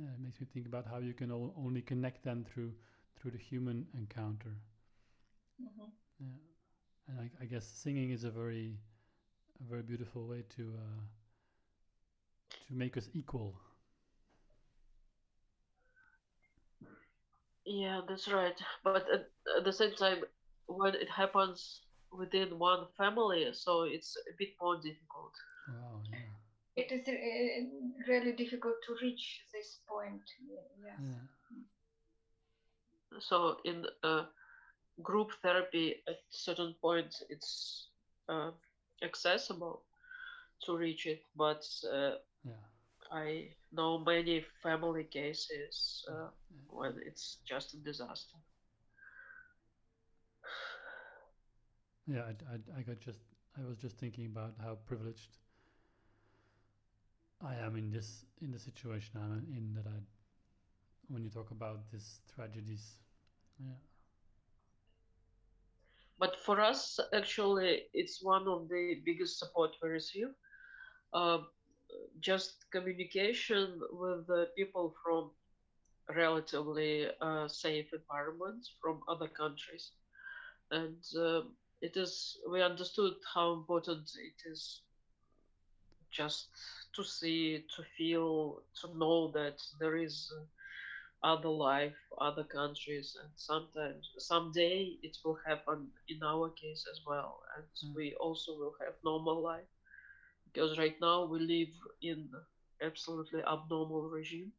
[0.00, 2.72] uh, it makes me think about how you can only connect them through
[3.16, 4.56] through the human encounter.
[5.58, 5.92] Mhm.
[6.20, 6.26] Yeah,
[7.08, 8.78] and I, I guess singing is a very,
[9.60, 11.02] a very beautiful way to uh,
[12.68, 13.56] to make us equal.
[17.66, 18.58] Yeah, that's right.
[18.84, 20.24] But at, at the same time,
[20.66, 21.80] when it happens
[22.12, 25.32] within one family, so it's a bit more difficult.
[25.68, 26.18] Wow, yeah,
[26.76, 30.22] It is uh, really difficult to reach this point.
[30.82, 30.98] Yes.
[30.98, 31.26] yeah,
[33.20, 34.24] So in uh,
[35.02, 37.90] group therapy, at certain points, it's
[38.28, 38.50] uh,
[39.02, 39.84] accessible
[40.64, 42.64] to reach it, but uh, yeah.
[43.12, 46.62] I know many family cases uh, yeah.
[46.68, 48.38] when it's just a disaster.
[52.08, 53.20] Yeah, I, I, I got just
[53.56, 55.38] I was just thinking about how privileged
[57.40, 59.98] I am in this in the situation I'm in that I
[61.08, 62.98] when you talk about these tragedies.
[63.58, 63.76] Yeah.
[66.18, 70.28] But for us, actually, it's one of the biggest support we receive.
[71.12, 71.38] Uh,
[72.20, 75.32] just communication with the people from
[76.14, 79.92] relatively uh, safe environments from other countries,
[80.70, 84.82] and um it is we understood how important it is
[86.12, 86.48] just
[86.94, 90.32] to see, to feel, to know that there is
[91.22, 97.40] other life, other countries, and sometimes someday it will happen in our case as well,
[97.56, 97.96] and Mm.
[97.96, 99.68] we also will have normal life
[100.44, 102.28] because right now we live in
[102.82, 104.52] absolutely abnormal regime.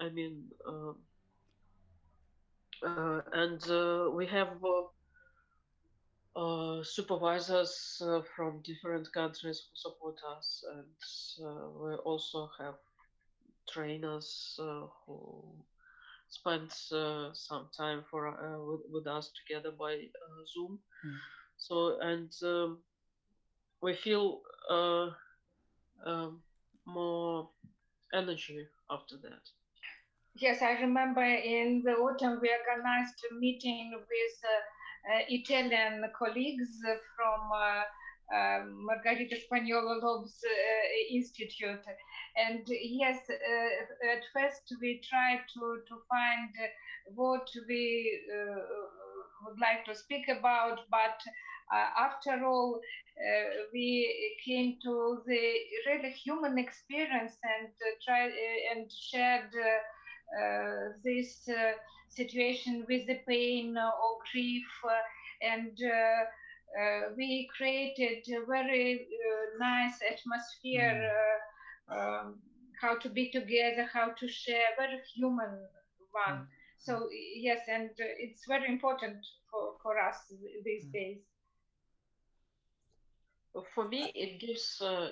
[0.00, 0.96] I mean, um,
[2.84, 4.82] uh, and uh, we have uh,
[6.36, 12.74] uh, supervisors uh, from different countries who support us, and uh, we also have
[13.68, 15.42] trainers uh, who
[16.28, 20.78] spend uh, some time for uh, with, with us together by uh, Zoom.
[21.04, 21.16] Mm.
[21.58, 22.78] So and um,
[23.82, 25.10] we feel uh,
[26.06, 26.42] um,
[26.86, 27.48] more
[28.14, 29.42] energy after that.
[30.36, 34.38] Yes, I remember in the autumn we organized a meeting with
[35.28, 37.82] Italian colleagues uh, from uh,
[38.34, 41.84] uh, Margherita Spagnuolo Lobb's uh, Institute.
[42.36, 46.66] And yes, uh, at first we tried to, to find uh,
[47.14, 48.60] what we uh,
[49.44, 51.18] would like to speak about, but
[51.74, 52.80] uh, after all,
[53.18, 55.54] uh, we came to the
[55.86, 59.50] really human experience and uh, tried uh, and shared.
[59.54, 59.78] Uh,
[60.32, 61.72] uh, this uh,
[62.14, 64.98] situation with the pain or grief, uh,
[65.42, 69.06] and uh, we created a very
[69.58, 71.10] nice atmosphere.
[71.88, 72.40] Um,
[72.80, 75.58] how to be together, how to share, very human
[76.12, 76.38] one.
[76.38, 76.48] Mm.
[76.78, 79.18] So yes, and it's very important
[79.50, 80.16] for, for us
[80.64, 80.92] these Mm.
[80.92, 81.20] days.
[83.74, 85.10] For me, it gives uh,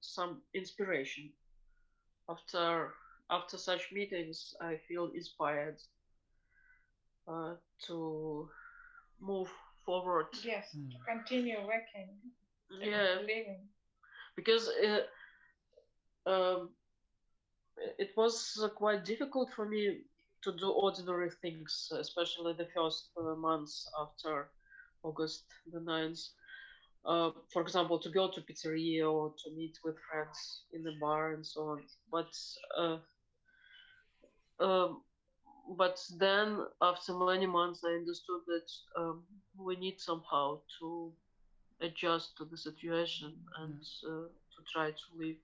[0.00, 1.32] some inspiration.
[2.28, 2.94] After
[3.30, 5.80] after such meetings, I feel inspired
[7.30, 7.54] uh,
[7.86, 8.48] to
[9.20, 9.50] move
[9.86, 10.26] forward.
[10.44, 10.90] Yes, Mm.
[10.92, 12.10] to continue working,
[12.70, 13.68] Yeah, living.
[14.36, 15.02] because uh,
[16.26, 16.70] um,
[17.98, 19.98] it was uh, quite difficult for me
[20.42, 24.50] to do ordinary things, especially the first uh, months after
[25.02, 26.20] August the 9th.
[27.04, 31.32] Uh, for example, to go to pizzeria or to meet with friends in the bar
[31.34, 31.82] and so on.
[32.10, 32.32] But
[32.78, 32.98] uh,
[34.60, 35.02] um,
[35.76, 39.22] but then after many months, I understood that um,
[39.58, 41.12] we need somehow to
[41.80, 45.36] adjust to the situation and uh, to try to live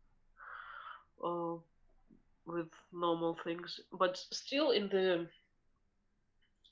[1.24, 1.57] uh,
[2.47, 3.81] with normal things.
[3.93, 5.29] But still, in the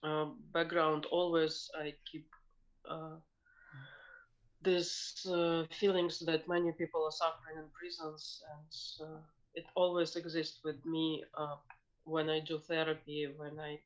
[0.02, 2.26] um, background, always I keep
[2.88, 3.16] uh,
[4.62, 9.20] these uh, feelings that many people are suffering in prisons, and uh,
[9.54, 11.56] it always exists with me uh,
[12.04, 13.80] when I do therapy, when I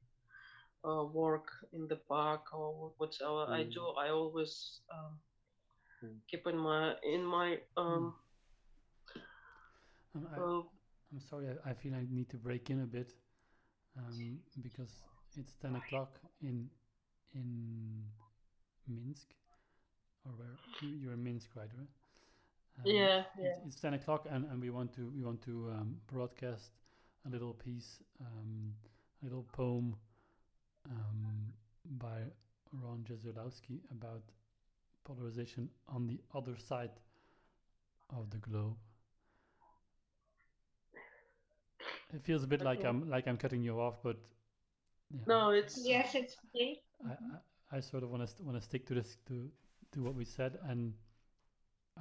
[0.84, 3.72] uh, work in the park or whatever I Mm.
[3.72, 3.86] do.
[3.98, 5.20] I always um,
[6.02, 6.20] Mm.
[6.30, 8.14] keep in my in my um,
[10.14, 10.62] Um, I, uh,
[11.12, 13.12] I'm sorry, I, I feel I need to break in a bit
[13.98, 15.04] um, because
[15.36, 16.70] it's 10 o'clock in
[17.34, 18.04] in
[18.88, 19.34] Minsk,
[20.24, 21.70] or where you, you're in Minsk, right?
[21.78, 21.88] right?
[22.84, 23.58] Yeah, it's- yeah.
[23.66, 26.72] It's ten o'clock, and, and we want to we want to um, broadcast
[27.26, 28.72] a little piece, um,
[29.22, 29.96] a little poem
[30.86, 31.52] um,
[31.98, 32.18] by
[32.72, 34.22] Ron Jezulowski about
[35.04, 36.90] polarization on the other side
[38.10, 38.76] of the globe.
[42.14, 44.16] It feels a bit like I'm like I'm cutting you off, but
[45.10, 46.80] yeah, No, it's Yes, it's okay.
[47.06, 47.10] I,
[47.72, 49.50] I, I sort of want to st- want to stick to this to
[49.92, 50.94] to what we said, and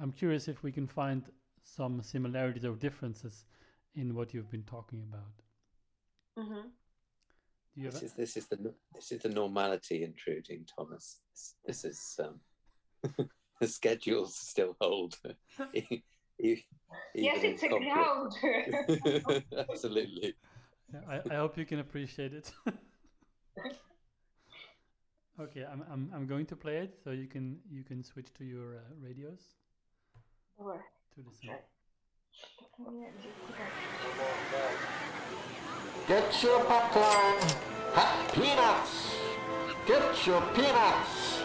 [0.00, 1.24] I'm curious if we can find
[1.62, 3.44] some similarities or differences
[3.94, 5.34] in what you've been talking about.
[6.36, 6.68] hmm
[7.74, 11.20] Do you This a- is this is the this is the normality intruding, Thomas.
[11.32, 12.40] This, this is um,
[13.60, 15.18] the schedules still hold.
[16.40, 16.64] E-
[17.14, 17.92] Yes, it's a conflict.
[17.92, 19.42] crowd.
[19.70, 20.36] Absolutely.
[20.94, 22.52] yeah, I, I hope you can appreciate it.
[25.40, 28.44] okay, I'm, I'm I'm going to play it, so you can you can switch to
[28.44, 29.40] your uh, radios
[30.56, 30.84] Or,
[31.14, 31.48] to listen.
[31.50, 31.64] Right.
[36.06, 37.36] Get your popcorn,
[37.92, 39.16] hot peanuts.
[39.86, 41.42] Get your peanuts.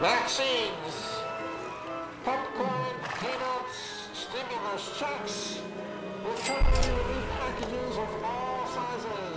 [0.00, 1.20] Vaccines.
[2.24, 5.60] Popcorn, peanuts, stimulus checks.
[6.24, 9.33] In with packages of all sizes.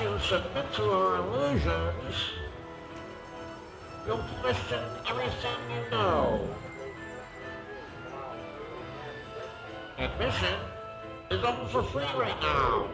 [0.00, 2.14] You submit to our illusions,
[4.06, 6.48] you'll question everything you know.
[9.98, 10.54] Admission
[11.30, 12.88] is open for free right now.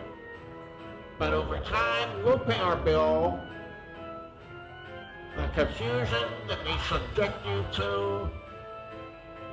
[1.18, 3.40] But over time, we'll pay our bill
[5.36, 8.30] the confusion that we subject you to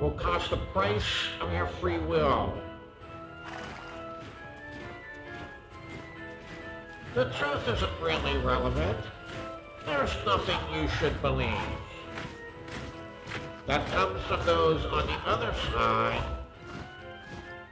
[0.00, 2.54] will cost the price of your free will.
[7.14, 8.98] The truth isn't really relevant.
[9.86, 11.54] There's nothing you should believe.
[13.68, 16.24] That comes from those on the other side.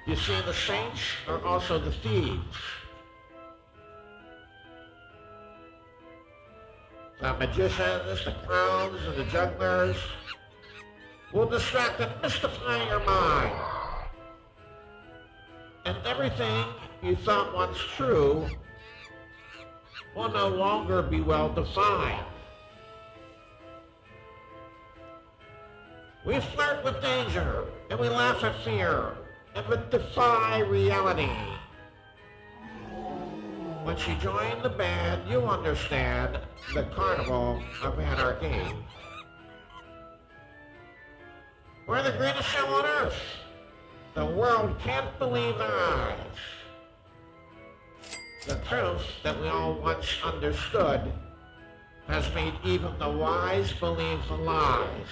[0.07, 2.57] You see, the saints are also the thieves.
[7.20, 9.97] The magicians, the clowns, and the jugglers
[11.32, 13.61] will distract and mystify your mind.
[15.84, 16.64] And everything
[17.03, 18.49] you thought once true
[20.14, 22.26] will no longer be well defined.
[26.24, 29.16] We flirt with danger, and we laugh at fear,
[29.54, 31.30] and we defy reality.
[33.82, 36.38] When she joined the band, you'll understand
[36.72, 38.62] the carnival of anarchy.
[41.88, 43.20] We're the greatest show on earth.
[44.14, 46.38] The world can't believe their eyes.
[48.47, 51.12] The truth that we all once understood
[52.09, 55.07] has made even the wise believe the lies.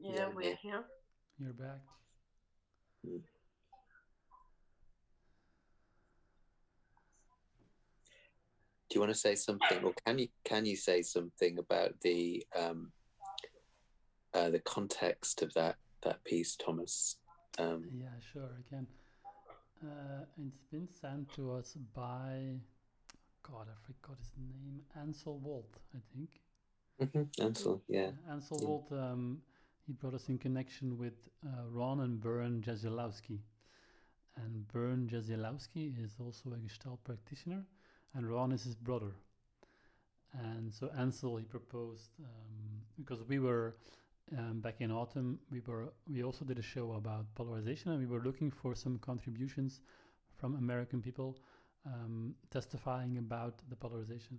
[0.00, 0.84] Yeah, Yeah, we're here.
[1.38, 1.80] You're back.
[3.04, 3.20] Do
[8.94, 12.92] you want to say something, or can you can you say something about the um,
[14.34, 17.16] uh, the context of that that piece, Thomas?
[17.58, 18.86] Um, Yeah, sure, I can.
[19.82, 22.60] Uh, it's been sent to us by,
[23.42, 26.30] God, I forgot his name, Ansel Walt, I think.
[27.00, 28.10] mhm, Ansel, yeah.
[28.30, 28.66] Ansel Yeah.
[28.66, 29.42] Walt, um,
[29.90, 31.14] he brought us in connection with
[31.44, 33.40] uh, Ron and Bern Jasilowski.
[34.36, 37.64] And Bern Jasilowski is also a Gestalt practitioner,
[38.14, 39.12] and Ron is his brother.
[40.44, 43.74] and so Ansel he proposed um, because we were
[44.38, 48.06] um, back in autumn we were we also did a show about polarization and we
[48.06, 49.80] were looking for some contributions
[50.38, 51.36] from American people
[51.84, 54.38] um, testifying about the polarization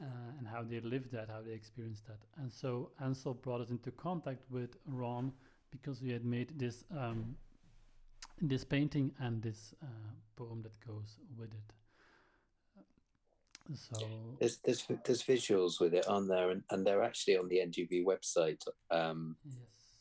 [0.00, 2.18] uh, and how they lived that, how they experienced that.
[2.38, 5.32] And so Ansel brought us into contact with Ron
[5.70, 7.36] because we had made this um,
[8.40, 9.86] this painting and this uh,
[10.36, 11.72] poem that goes with it.
[13.74, 14.06] So
[14.38, 18.04] There's there's there's visuals with it on there, and, and they're actually on the NGV
[18.04, 19.56] website um, yes,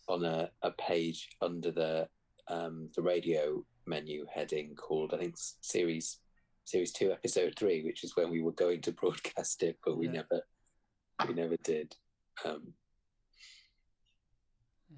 [0.08, 2.08] on a, a page under the
[2.48, 6.20] um, the radio menu heading called I think series
[6.70, 10.06] series two episode three, which is when we were going to broadcast it, but we
[10.08, 10.22] Yeah.
[10.22, 10.42] never
[11.28, 11.96] we never did.
[12.46, 12.74] Um,
[14.90, 14.98] yeah.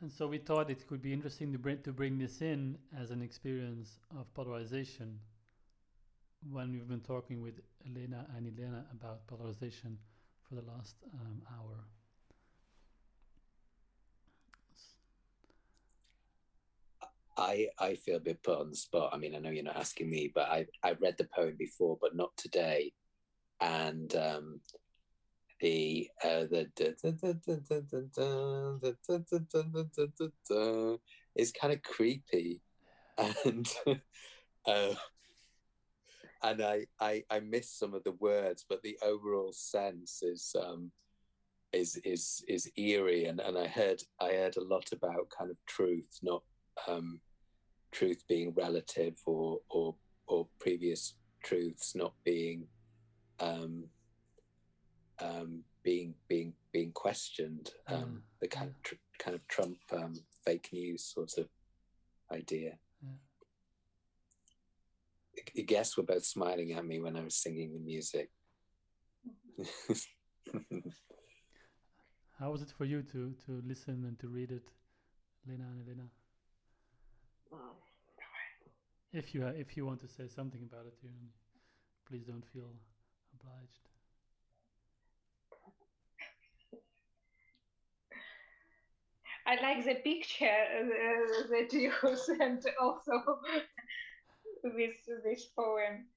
[0.00, 3.10] And so we thought it could be interesting to bring to bring this in as
[3.10, 5.18] an experience of polarization.
[6.50, 9.98] When we've been talking with Elena and Elena about polarization
[10.46, 11.76] for the last um, hour.
[17.36, 19.10] I I feel a bit put on the spot.
[19.12, 21.98] I mean, I know you're not asking me, but I I read the poem before,
[22.00, 22.92] but not today,
[23.60, 24.60] and um,
[25.60, 26.68] the uh, the
[31.36, 32.60] is kind of creepy,
[33.44, 33.68] and
[34.66, 34.94] uh,
[36.42, 40.92] and I, I I miss some of the words, but the overall sense is um
[41.72, 45.56] is is is eerie, and and I heard I heard a lot about kind of
[45.66, 46.42] truth, not
[46.86, 47.20] um,
[47.94, 49.94] truth being relative or or
[50.26, 52.66] or previous truths not being
[53.40, 53.84] um,
[55.20, 57.70] um, being being being questioned.
[57.88, 60.14] Um, Mm, the kind of tr- kind of Trump um,
[60.44, 61.46] fake news sort of
[62.32, 62.72] idea.
[63.02, 63.18] Yeah.
[65.38, 68.30] I- I guess we're both smiling at me when I was singing the music.
[72.38, 74.66] How was it for you to to listen and to read it,
[75.46, 76.08] Lena and Elena?
[79.14, 80.98] If you if you want to say something about it,
[82.08, 82.68] please don't feel
[83.32, 83.88] obliged.
[89.46, 93.12] I like the picture uh, that you sent also
[94.64, 96.08] with this poem.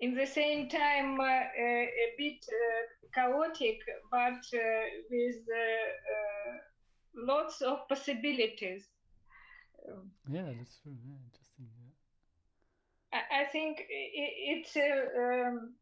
[0.00, 3.78] In the same time, uh, uh, a bit uh, chaotic,
[4.10, 5.62] but uh, with uh,
[6.12, 6.73] uh,
[7.16, 8.88] lots of possibilities.
[10.26, 10.96] Yeah, that's true.
[11.04, 11.68] Yeah, interesting.
[11.78, 11.90] Yeah.
[13.12, 15.76] I, I think i- it's uh, um,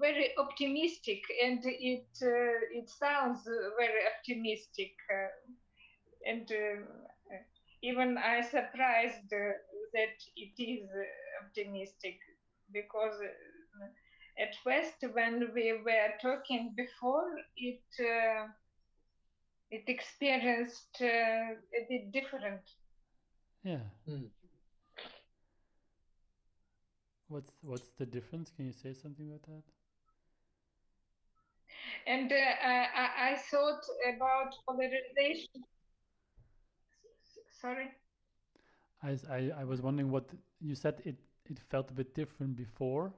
[0.00, 3.44] very optimistic, and it uh, it sounds
[3.78, 5.30] very optimistic, uh,
[6.26, 7.36] and uh,
[7.82, 9.52] even I surprised uh,
[9.94, 10.88] that it is
[11.44, 12.18] optimistic
[12.72, 17.82] because uh, at first when we were talking before it
[19.76, 22.62] it experienced uh, a bit different
[23.64, 23.80] Yeah.
[24.06, 24.26] Hmm.
[27.28, 28.50] What's what's the difference?
[28.50, 29.62] Can you say something about that?
[32.06, 33.82] And uh, I, I- I thought
[34.14, 35.64] about polarization.
[37.22, 37.38] S-
[39.28, 41.00] I, I was wondering what you said.
[41.04, 43.12] It it felt a bit different before.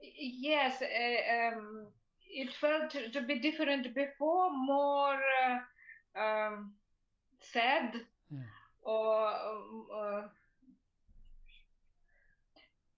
[0.00, 1.86] Yes, uh, um,
[2.32, 6.74] it felt to to be different before, more uh, um,
[7.40, 7.94] sad
[8.30, 8.40] Yeah.
[8.82, 10.28] or uh,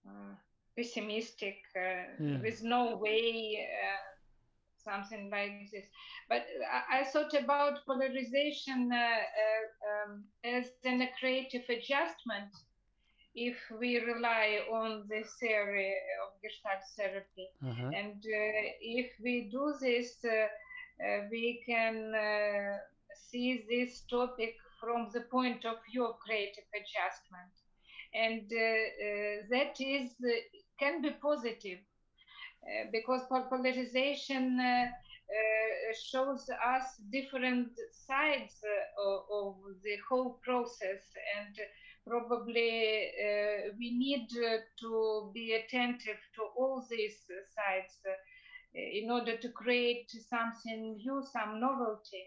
[0.07, 0.35] uh,
[0.75, 2.37] pessimistic, uh, Yeah.
[2.43, 3.97] with no way, uh,
[4.77, 5.85] something like this.
[6.29, 12.51] But I, I thought about polarization uh, uh, um, as an, a creative adjustment
[13.35, 15.93] if we rely on the theory
[16.23, 17.47] of Gestalt therapy.
[17.63, 17.91] Uh-huh.
[17.93, 20.47] And uh, if we do this, uh,
[21.03, 22.77] uh, we can uh,
[23.29, 27.51] see this topic from the point of view of creative adjustment.
[28.13, 28.49] And
[29.49, 30.11] that is
[30.79, 31.79] can be positive
[32.65, 38.55] uh, because polarization uh, uh, shows us different sides
[39.05, 41.03] of, of the whole process
[41.37, 41.55] and
[42.07, 44.27] probably uh, we need
[44.79, 47.17] to be attentive to all these
[47.55, 48.13] sides uh,
[48.73, 52.23] in order to create something new, some novelty.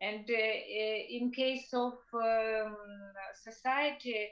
[0.00, 2.76] And uh, in case of um,
[3.34, 4.28] society,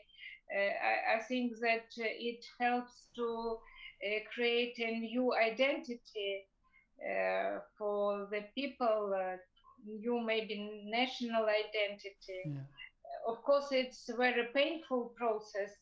[0.51, 3.59] I, I think that it helps to
[4.35, 6.47] create a new identity
[6.99, 9.36] uh, for the people, uh,
[9.86, 12.78] new maybe national identity Yeah.
[13.29, 15.73] Of course, it's a very painful process,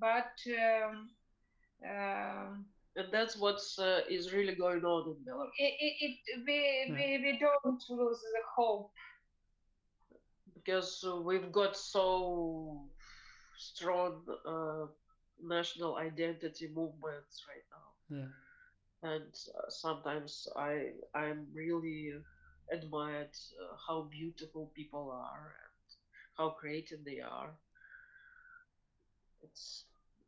[0.00, 1.10] but um,
[1.88, 5.50] um, and that's what uh, is really going on in Belarus.
[5.58, 5.94] it, it,
[6.26, 6.96] it, we, Yeah.
[6.96, 8.92] we, we don't lose the hope.
[10.54, 12.88] because uh, we've got so
[13.56, 14.86] strong uh,
[15.42, 18.28] national identity movements right now Yeah.
[19.02, 20.72] and uh, sometimes i
[21.14, 22.12] i'm really
[22.72, 25.73] admired uh, how beautiful people are and
[26.36, 27.50] how creative they are
[29.42, 29.84] it's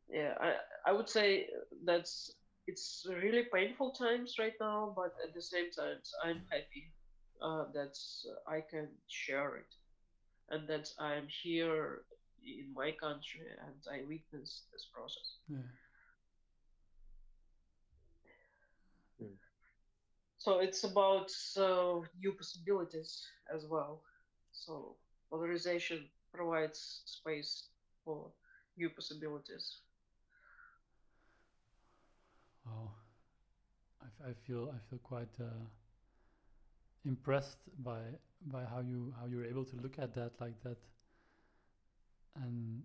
[0.09, 0.53] yeah i
[0.87, 1.47] i would say
[1.85, 2.31] that's
[2.67, 6.91] it's really painful times right now but at the same time i'm happy
[7.41, 7.97] uh, that
[8.47, 9.73] i can share it
[10.49, 12.01] and that I'm here
[12.45, 15.37] in my country and I witness this process.
[15.49, 15.57] Yeah.
[20.37, 24.01] So it's about uh, new possibilities as well.
[24.51, 24.95] So
[25.29, 27.69] polarization provides space
[28.05, 28.31] for
[28.77, 29.81] new possibilities.
[32.65, 32.91] Wow.
[34.01, 35.65] I, I feel I feel quite uh,
[37.05, 38.01] impressed by
[38.45, 40.77] by how you how you're able to look at that like that,
[42.35, 42.83] and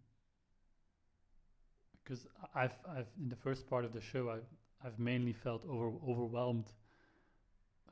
[2.05, 4.49] because I- I've I've in the first part of the show I've
[4.85, 6.73] I've mainly felt over overwhelmed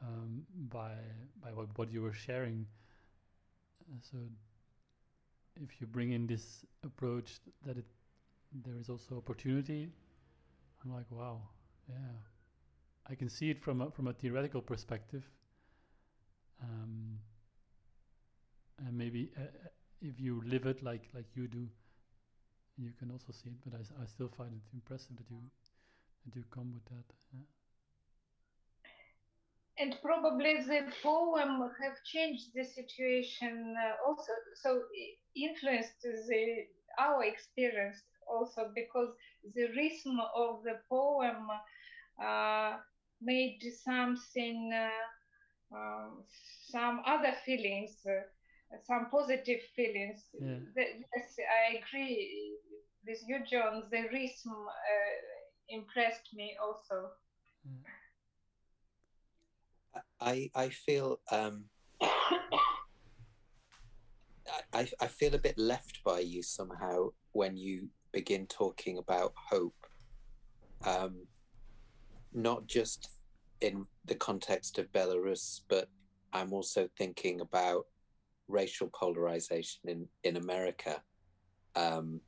[0.02, 0.93] um, by
[1.43, 2.66] by what, what you were sharing.
[3.99, 4.19] So
[5.57, 7.85] if you bring in this approach that it
[8.65, 9.91] there is also opportunity,
[10.85, 11.41] I'm like wow,
[11.89, 12.17] yeah,
[13.09, 15.25] I can see it from a, from a theoretical perspective.
[16.62, 17.19] Um,
[18.79, 19.69] and maybe uh, uh,
[20.01, 21.69] if you live it like like you do,
[22.77, 23.59] you can also see it.
[23.65, 25.39] But I, I still find it impressive that you
[26.27, 27.15] that you come with that.
[27.33, 27.60] Yeah.
[29.81, 34.32] And probably the poem have changed the situation uh, also,
[34.62, 34.82] so
[35.36, 36.66] influenced the
[36.98, 39.09] our experience also because
[39.55, 41.48] the rhythm of the poem
[42.23, 42.78] uh,
[43.23, 46.24] made something, uh, um,
[46.70, 48.23] some other feelings, uh,
[48.86, 50.27] some positive feelings.
[50.40, 50.59] Yeah.
[50.74, 52.59] The- yes, I agree
[53.07, 53.85] with you, John.
[53.90, 55.15] The rhythm uh,
[55.70, 57.11] impressed me also.
[60.21, 61.65] I I feel um,
[64.73, 69.87] I I feel a bit left by you somehow when you begin talking about hope,
[70.85, 71.27] um,
[72.33, 73.11] not just
[73.61, 75.89] in the context of Belarus, but
[76.33, 77.87] I'm also thinking about
[78.49, 81.03] racial polarization in in America.
[81.77, 82.21] Um,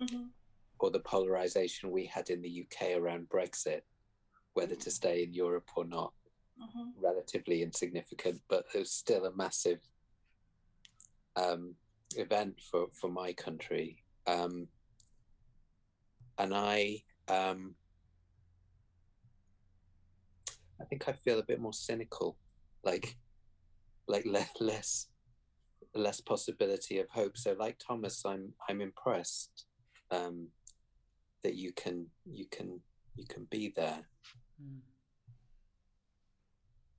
[0.00, 0.30] Mhm.
[0.78, 3.82] or the polarization we had in the UK around Brexit,
[4.52, 6.14] whether to stay in Europe or not,
[6.60, 6.92] Mhm.
[6.96, 9.80] relatively insignificant, but it was still a massive
[11.36, 11.76] um,
[12.16, 14.02] event for, for my country.
[14.26, 14.68] Um,
[16.38, 17.74] and I, um,
[20.80, 22.36] I think I feel a bit more cynical,
[22.84, 23.16] like,
[24.06, 25.08] like le- less,
[25.94, 27.36] less possibility of hope.
[27.36, 29.66] So, like Thomas, I'm I'm impressed
[30.10, 30.48] um,
[31.42, 32.80] that you can you can
[33.16, 34.06] you can be there
[34.60, 34.80] Mm.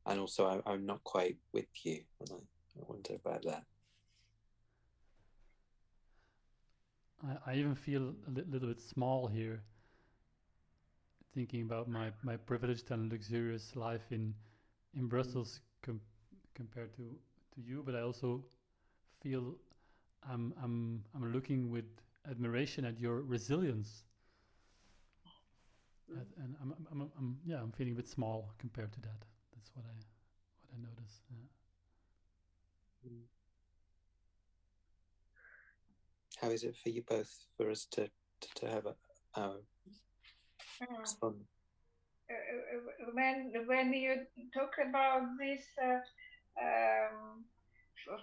[0.10, 3.64] And also I, I'm not quite with you, and I, I wonder about that.
[7.24, 9.62] I, I even feel a li- little bit small here,
[11.34, 14.34] thinking about my, my privileged and luxurious life in
[14.96, 16.02] in Brussels com-
[16.56, 17.04] compared to,
[17.56, 17.84] to you.
[17.86, 18.44] But I also
[19.22, 19.56] feel
[20.30, 21.86] I'm I'm I'm looking with
[22.30, 24.04] admiration at your resilience.
[26.12, 26.22] Mm.
[26.22, 29.26] At- and I'm, I'm, I'm, I'm yeah I'm feeling a bit small compared to that.
[29.60, 30.00] That's what I
[30.64, 31.20] what I notice.
[33.04, 33.12] Yeah.
[36.42, 38.10] How is it for you both for us to
[38.42, 38.96] to, to have a
[39.36, 39.58] our
[40.82, 41.00] Mm.
[41.02, 41.44] respond?
[42.32, 46.00] uh, uh, when when you talk about this uh,
[46.64, 47.44] um,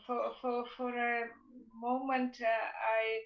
[0.07, 1.27] for for for a
[1.75, 2.69] moment uh,
[3.01, 3.21] I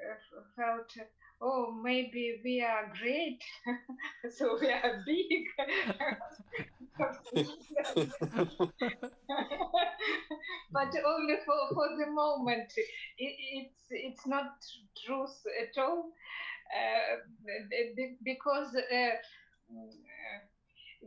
[0.00, 1.04] uh, felt uh,
[1.42, 3.42] oh maybe we are great
[4.30, 5.44] so we are big
[10.72, 12.86] but only for, for the moment it,
[13.18, 14.52] it's it's not
[15.04, 16.12] truth at all
[16.74, 17.16] uh,
[17.70, 20.38] be- be- because uh, mm, uh,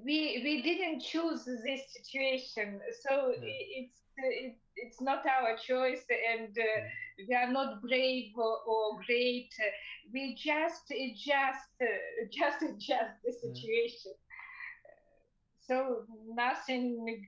[0.05, 6.81] we we didn't choose this situation so it's it, it's not our choice and uh,
[7.27, 9.49] we are not brave or, or great.
[10.13, 11.85] We just adjust uh,
[12.31, 14.13] just adjust the situation
[15.67, 17.23] so nothing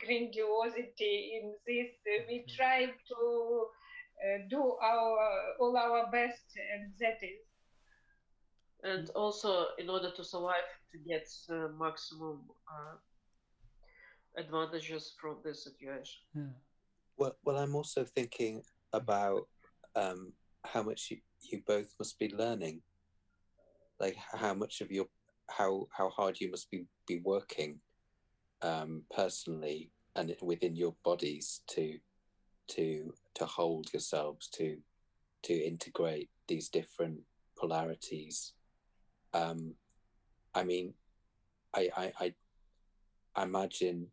[0.00, 1.88] grandiosity in this
[2.28, 3.66] we try to
[4.24, 5.18] uh, do our
[5.60, 7.40] all our best, and that is.
[8.82, 12.96] And also, in order to survive, to get uh, maximum uh,
[14.36, 16.20] advantages from this situation.
[16.34, 16.42] Yeah.
[17.16, 18.62] Well, well, I'm also thinking
[18.92, 19.48] about
[19.96, 20.32] um,
[20.64, 21.18] how much you,
[21.50, 22.82] you both must be learning,
[23.98, 25.06] like how much of your
[25.50, 27.80] how how hard you must be be working
[28.62, 31.98] um, personally and within your bodies to
[32.68, 34.78] to to hold yourselves to
[35.42, 37.18] to integrate these different
[37.58, 38.54] polarities.
[39.34, 39.74] Um,
[40.54, 40.94] I mean,
[41.74, 42.34] I I,
[43.36, 44.06] I imagine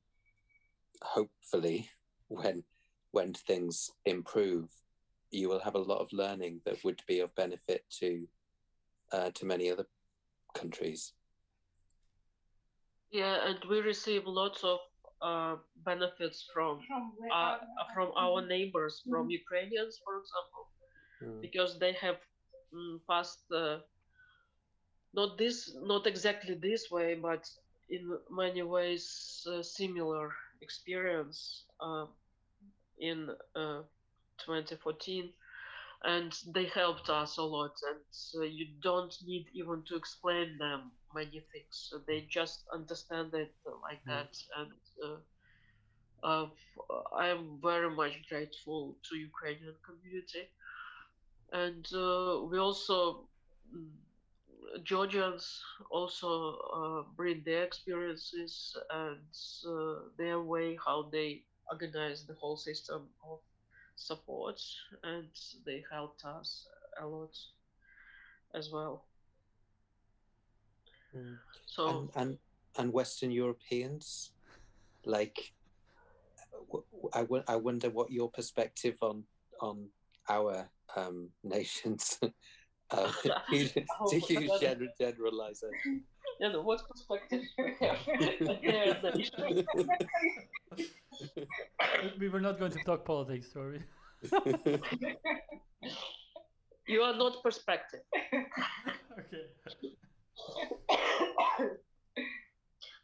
[1.01, 1.89] hopefully
[2.27, 2.63] when
[3.11, 4.69] when things improve,
[5.31, 8.27] you will have a lot of learning that would be of benefit to
[9.11, 9.85] uh, to many other
[10.53, 11.13] countries.
[13.11, 14.79] Yeah, and we receive lots of
[15.21, 17.57] uh, benefits from From the uh,
[17.93, 20.65] from our neighbors, from Ukrainians, for example,
[21.41, 22.19] because they have
[22.73, 23.79] mm, passed uh,
[25.13, 27.49] not this, not exactly this way, but
[27.89, 30.31] in many ways uh, similar
[30.61, 32.05] experience uh,
[32.99, 33.81] in uh,
[34.45, 35.33] 2014,
[36.03, 37.71] and they helped us a lot.
[37.89, 43.53] And uh, you don't need even to explain them many things; they just understand it
[43.83, 44.09] like Mm.
[44.09, 44.71] that, and.
[45.03, 45.17] Uh,
[46.23, 46.47] uh,
[47.17, 50.49] I'm very much grateful to Ukrainian community,
[51.53, 53.27] and uh, we also
[53.73, 53.89] mm,
[54.83, 56.29] Georgians also
[56.79, 59.27] uh, bring their experiences and
[59.67, 63.39] uh, their way how they organize the whole system of
[63.95, 64.59] support,
[65.03, 65.29] and
[65.65, 66.67] they helped us
[67.01, 67.35] a lot
[68.53, 69.05] as well.
[71.65, 72.37] So and and
[72.77, 74.31] and Western Europeans,
[75.05, 75.53] like,
[76.69, 79.23] w- w- I wo- I wonder what your perspective on
[79.61, 79.89] on
[80.29, 82.19] our um, nations.
[82.91, 83.11] uh,
[83.49, 86.03] huge, it's a huge gener- generalization.
[86.39, 87.99] you know what perspective you have.
[89.01, 89.67] Their nation.
[92.19, 93.83] we were not going to talk politics, sorry.
[96.87, 98.01] You are not perspective.
[98.33, 99.45] okay.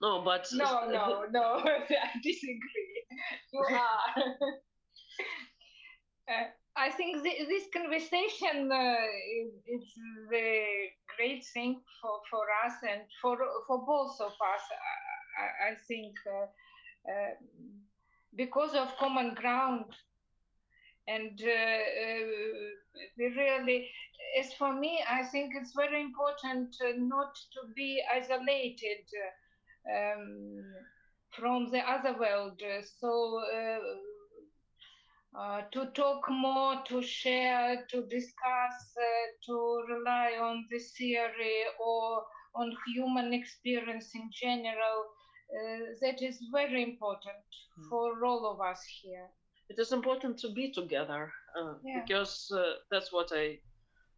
[0.02, 1.62] No, but No, no, no.
[1.66, 3.06] I disagree.
[3.52, 4.24] You are.
[6.30, 8.96] Uh, I think thi- this conversation uh,
[9.42, 9.86] is, is
[10.30, 10.66] the
[11.16, 14.64] great thing for, for us and for for both of us.
[15.40, 17.34] I, I- I think uh, uh,
[18.36, 19.86] because of common ground,
[21.08, 22.26] and uh, uh,
[23.18, 23.90] we really,
[24.40, 29.06] as for me, I think it's very important uh, not to be isolated.
[29.88, 30.64] Um,
[31.32, 32.62] from the other world.
[33.00, 33.80] So uh,
[35.40, 42.24] uh, to talk more, to share, to discuss, uh, to rely on the theory or
[42.56, 45.00] on human experience in general,
[45.54, 47.46] uh, that is very important
[47.78, 47.90] Mm.
[47.90, 49.30] for all of us here.
[49.70, 51.94] It is important to be together uh, Yeah.
[51.94, 53.60] because uh, that's what I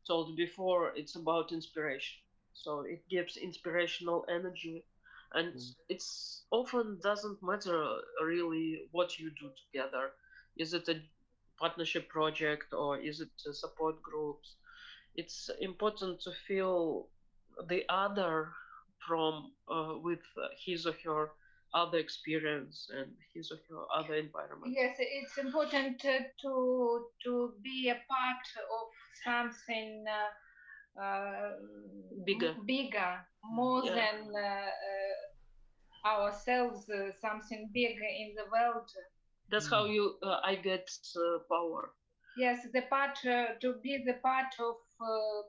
[0.08, 0.92] told before.
[0.96, 2.18] It's about inspiration,
[2.54, 4.86] so it gives inspirational energy,
[5.34, 5.76] and Mm.
[5.90, 10.12] it's often doesn't matter really what you do together.
[10.58, 11.02] Is it a
[11.60, 14.56] partnership project or is it support groups?
[15.16, 17.10] It's important to feel
[17.68, 18.52] the other
[19.08, 20.20] from uh, with
[20.66, 21.32] his or her
[21.74, 24.74] other experience and his or her other environment.
[24.74, 28.48] Yes, it's important uh, to to be a part
[28.80, 28.88] of
[29.24, 31.52] something uh, uh,
[32.26, 32.56] Bigger.
[32.58, 33.94] m- bigger, more Yeah.
[33.94, 38.90] than uh, uh, ourselves, uh, something bigger in the world.
[39.50, 41.94] That's how you uh, I get uh, power.
[42.38, 45.42] Yes, the part uh, to be the part of uh,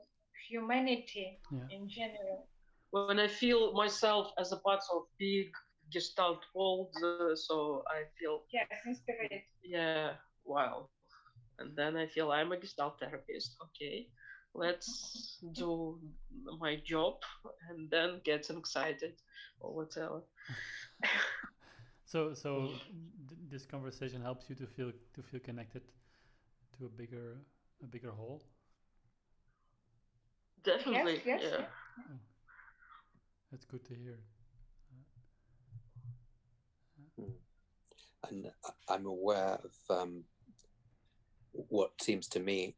[0.49, 1.69] humanity Yeah.
[1.69, 2.47] in general.
[2.91, 5.49] When I feel myself as a part of big
[5.91, 9.43] gestalt world, uh, so I feel Yes, inspired.
[9.63, 10.07] yeah,
[10.45, 10.89] wow.
[11.59, 13.55] And then I feel I'm a gestalt therapist.
[13.63, 14.07] Okay,
[14.53, 15.99] let's do
[16.59, 17.15] my job
[17.69, 19.13] and then get excited
[19.59, 20.21] or whatever.
[22.05, 22.81] So, so
[23.27, 25.81] th- this conversation helps you to feel to feel connected
[26.77, 27.37] to a bigger
[27.83, 28.43] a bigger whole.
[30.63, 31.65] Definitely, yes, yeah.
[32.07, 32.15] yeah.
[33.51, 34.19] That's good to hear.
[38.29, 40.23] And I- I'm aware of um,
[41.51, 42.75] what seems to me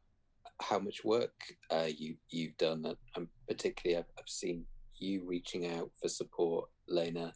[0.60, 1.34] how much work
[1.70, 4.66] uh, you you've done, and- and particularly I've, I've seen
[4.96, 7.32] you reaching out for support, Lena,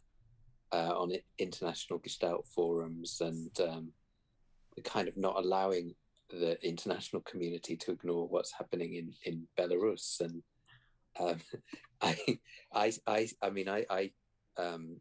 [0.71, 3.91] uh, on international Gestalt forums, and um,
[4.83, 5.95] kind of not allowing
[6.29, 10.21] the international community to ignore what's happening in in Belarus.
[10.21, 10.43] And
[11.19, 11.41] um,
[12.01, 12.17] I,
[12.73, 14.11] I I I mean I I
[14.57, 14.97] um,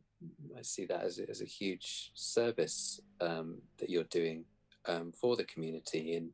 [0.56, 4.44] I see that as a, as a huge service um, that you're doing
[4.86, 6.30] um, for the community in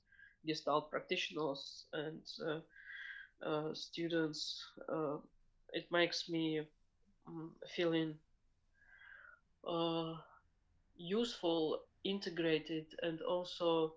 [0.45, 2.59] gestalt practitioners and uh,
[3.45, 5.17] uh, students uh,
[5.73, 6.61] it makes me
[7.27, 8.15] um, feeling
[9.67, 10.13] uh,
[10.97, 13.93] useful integrated and also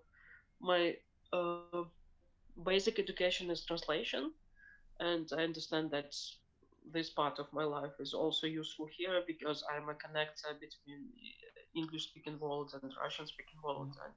[0.61, 0.95] my
[1.33, 1.83] uh,
[2.65, 4.31] basic education is translation
[4.99, 6.13] and i understand that
[6.93, 11.09] this part of my life is also useful here because I'm a connector between
[11.75, 14.13] English speaking world and Russian speaking world, and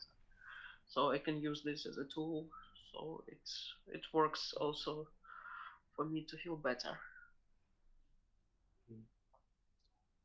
[0.87, 2.47] so I can use this as a tool.
[2.93, 5.09] So it's it works also
[5.99, 6.97] for me to feel better.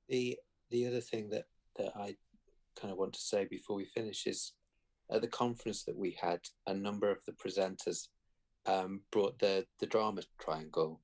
[0.07, 0.37] The
[0.69, 1.45] the other thing that
[1.77, 2.15] that I
[2.79, 4.53] kind of want to say before we finish is
[5.11, 8.07] at the conference that we had, a number of the presenters
[8.67, 11.01] um, brought the the drama triangle.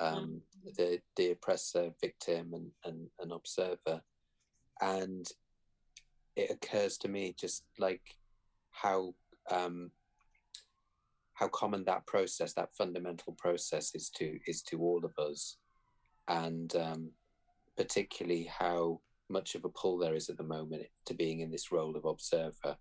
[0.00, 0.40] Um,
[0.76, 4.02] the the oppressor, victim, and, and an observer,
[4.80, 5.24] and
[6.34, 8.16] it occurs to me just like
[8.72, 9.14] how
[9.48, 9.92] um,
[11.42, 15.56] how common that process, that fundamental process, is to is to all of us,
[16.28, 17.10] and um,
[17.76, 21.72] particularly how much of a pull there is at the moment to being in this
[21.72, 22.76] role of observer,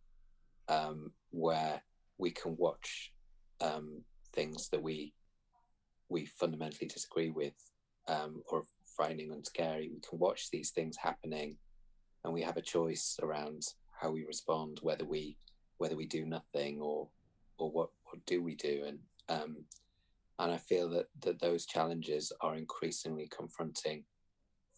[0.67, 1.81] um, where
[2.19, 3.11] we can watch
[3.61, 5.11] um, things that we
[6.09, 7.55] we fundamentally disagree with
[8.07, 8.63] um, or
[8.99, 11.57] and scary, we can watch these things happening,
[12.23, 13.63] and we have a choice around
[13.99, 15.35] how we respond, whether we
[15.79, 17.07] whether we do nothing or
[17.57, 19.57] or what what do we do, and um,
[20.39, 24.03] and I feel that that those challenges are increasingly confronting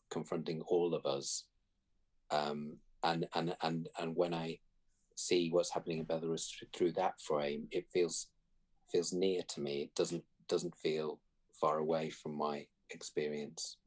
[0.09, 1.45] confronting all of us,
[2.31, 4.59] um, and and and and when I
[5.15, 8.27] see what's happening in Belarus through that frame, it feels
[8.91, 9.83] feels near to me.
[9.83, 11.19] It doesn't doesn't feel
[11.59, 13.77] far away from my experience.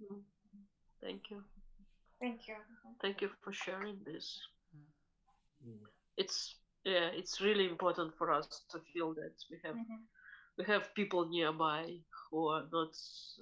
[1.02, 1.42] Thank you.
[2.20, 2.54] Thank you.
[3.02, 4.40] Thank you for sharing this.
[5.66, 5.76] Mm.
[6.16, 6.56] It's
[6.86, 10.06] yeah, it's really important for us to feel that we have Mhm.
[10.58, 12.00] we have people nearby
[12.30, 12.94] who are not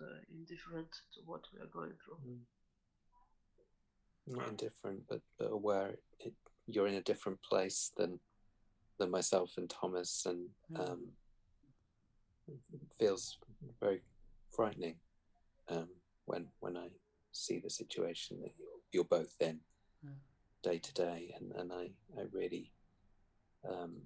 [0.03, 2.19] uh, indifferent to what we are going through.
[4.27, 6.35] Not indifferent, but, but aware it,
[6.67, 8.21] you're in a different place than
[8.99, 10.83] than myself and Thomas, and Yeah.
[10.85, 11.17] um,
[12.99, 13.39] feels
[13.81, 14.03] very
[14.57, 14.97] frightening
[15.69, 15.89] um,
[16.25, 16.89] when when I
[17.33, 19.61] see the situation that you're, you're both in
[20.03, 20.11] Yeah.
[20.63, 22.73] day to day, and, and I I really
[23.69, 24.03] um,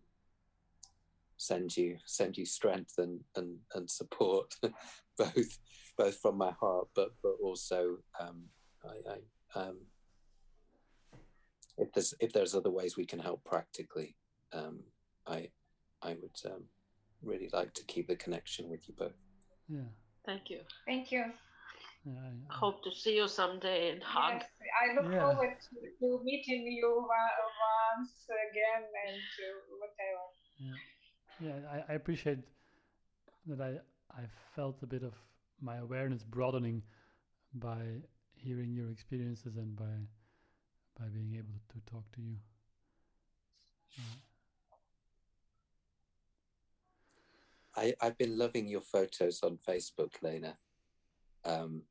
[1.37, 4.55] send you send you strength and and, and support,
[5.19, 5.59] both
[5.97, 8.45] both from my heart, but but also um,
[8.85, 9.79] I, I um,
[11.77, 14.17] if there's if there's other ways we can help practically,
[14.53, 14.81] um,
[15.27, 15.49] I
[16.03, 16.65] I would um,
[17.23, 19.13] really like to keep the connection with you both.
[19.69, 19.81] Yeah.
[20.27, 20.61] Thank you.
[20.87, 21.25] Thank you.
[22.09, 22.21] Yeah.
[22.21, 24.41] I, I, Hope to see you someday and hug.
[24.41, 24.51] Yes,
[24.83, 25.21] I look Yeah.
[25.21, 29.17] forward to, to meeting you once again and
[29.81, 30.25] whatever.
[30.59, 30.79] yeah.
[31.41, 31.71] Yeah.
[31.71, 32.39] I, I appreciate
[33.47, 33.81] that I
[34.23, 34.25] I
[34.57, 35.15] felt a bit of
[35.61, 36.83] my awareness broadening
[37.55, 38.03] by
[38.35, 40.09] hearing your experiences and by
[40.99, 42.37] by being able to talk to you.
[43.99, 44.05] Yeah.
[47.77, 50.59] I, I've been loving your photos on Facebook, Lena.
[51.45, 51.83] Um,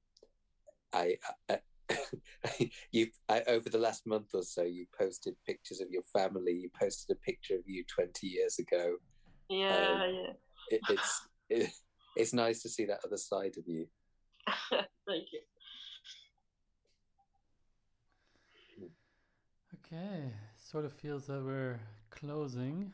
[0.93, 1.15] I,
[1.49, 1.59] I,
[2.91, 6.53] you I, over the last month or so, you posted pictures of your family.
[6.53, 8.95] You posted a picture of you twenty years ago.
[9.49, 10.31] Yeah, um, yeah.
[10.69, 11.69] It, it's it,
[12.15, 13.87] it's nice to see that other side of you.
[15.07, 15.39] Thank you.
[19.85, 20.31] Okay.
[20.57, 22.91] Sort of feels that we're closing.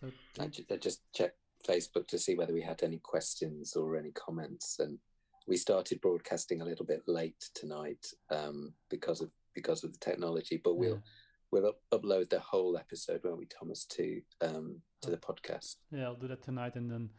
[0.00, 0.10] So
[0.40, 1.38] I, ju- I just checked
[1.68, 4.98] Facebook to see whether we had any questions or any comments, and
[5.46, 10.60] we started broadcasting a little bit late tonight um, because of because of the technology,
[10.62, 11.02] but we'll
[11.50, 15.76] we'll up- upload the whole episode, won't we, Thomas, to um, to the podcast.
[15.90, 17.10] Yeah, I'll do that tonight, and then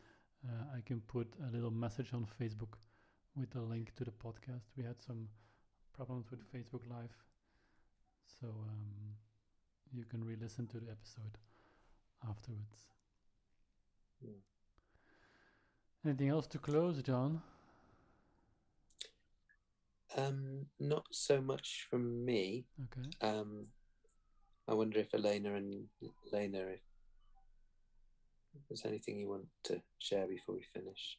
[0.47, 2.76] uh, I can put a little message on Facebook
[3.35, 4.65] with a link to the podcast.
[4.77, 5.27] We had some
[5.93, 7.15] problems with Facebook Live,
[8.39, 9.15] so um,
[9.93, 11.38] you can re-listen to the episode
[12.30, 12.94] afterwards.
[14.26, 16.10] Yeah.
[16.10, 17.41] Anything else to close, John?
[20.18, 22.65] Um, not so much from me.
[22.84, 23.10] Okay.
[23.22, 23.68] Um,
[24.68, 25.85] I wonder if Elena and
[26.31, 26.80] Lena, if,
[28.56, 31.18] if there's anything you want to share before we finish.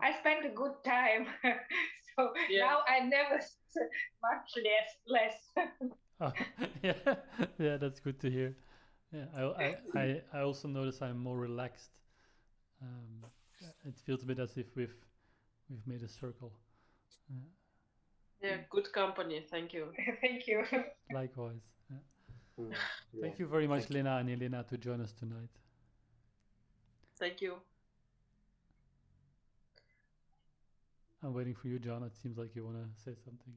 [0.00, 1.26] I spent a good time.
[2.16, 2.66] so Yeah.
[2.66, 3.34] now I never
[4.22, 5.66] much less less.
[6.20, 6.32] Oh,
[6.82, 6.94] yeah,
[7.58, 8.56] yeah, that's good to hear.
[9.12, 11.90] Yeah, I, I, I, I also notice I'm more relaxed.
[12.82, 13.30] Um,
[13.84, 14.94] it feels a bit as if we've
[15.70, 16.52] we've made a circle.
[17.30, 17.40] Uh,
[18.42, 19.44] Yeah, good company.
[19.50, 19.86] Thank you.
[20.20, 20.64] Thank you.
[21.12, 21.62] likewise.
[21.90, 21.96] Yeah.
[22.60, 22.74] Mm,
[23.20, 23.94] Thank you very much, Thank.
[23.94, 25.50] Lena and Elena, to join us tonight.
[27.18, 27.56] Thank you.
[31.22, 32.02] I'm waiting for you, John.
[32.04, 33.54] It seems like you want to say something.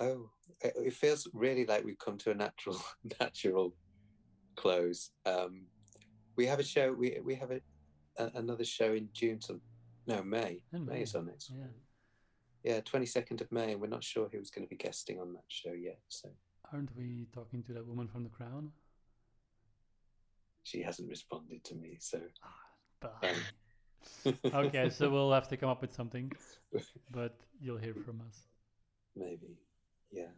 [0.00, 2.80] Oh, it, it feels really like we've come to a natural
[3.20, 3.74] natural
[4.56, 5.10] close.
[5.24, 5.66] Um,
[6.36, 6.92] we have a show.
[6.92, 7.60] We we have a,
[8.18, 9.40] a another show in June.
[9.40, 9.60] Some
[10.06, 10.62] no May.
[10.72, 11.50] May is our next.
[11.50, 11.60] yeah.
[11.60, 11.70] one.
[12.64, 15.32] Yeah, twenty second of May, and we're not sure who's going to be guesting on
[15.34, 16.00] that show yet.
[16.08, 16.28] So
[16.72, 18.72] Aren't we talking to that woman from the Crown?
[20.66, 21.96] she hasn't responded to me.
[22.00, 22.20] So
[23.00, 26.32] But um, okay, so we'll have to come up with something,
[27.12, 28.48] but you'll hear from us.
[29.14, 29.56] maybe.
[30.10, 30.32] Yeah.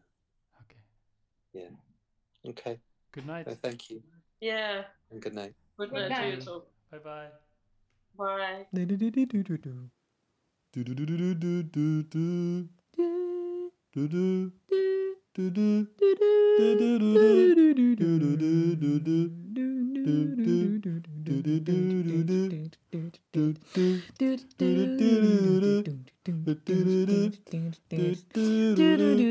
[0.62, 0.82] Okay.
[1.52, 1.70] Yeah.
[2.50, 2.80] Okay.
[3.12, 3.46] Good night.
[3.46, 4.02] No, thank you,
[4.40, 4.84] Yeah.
[5.10, 5.54] and good night.
[5.78, 6.44] Good Good night to you night.
[6.44, 6.62] too.
[6.90, 7.28] Bye bye.
[8.16, 8.66] Bye.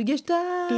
[0.07, 0.72] Gestalt.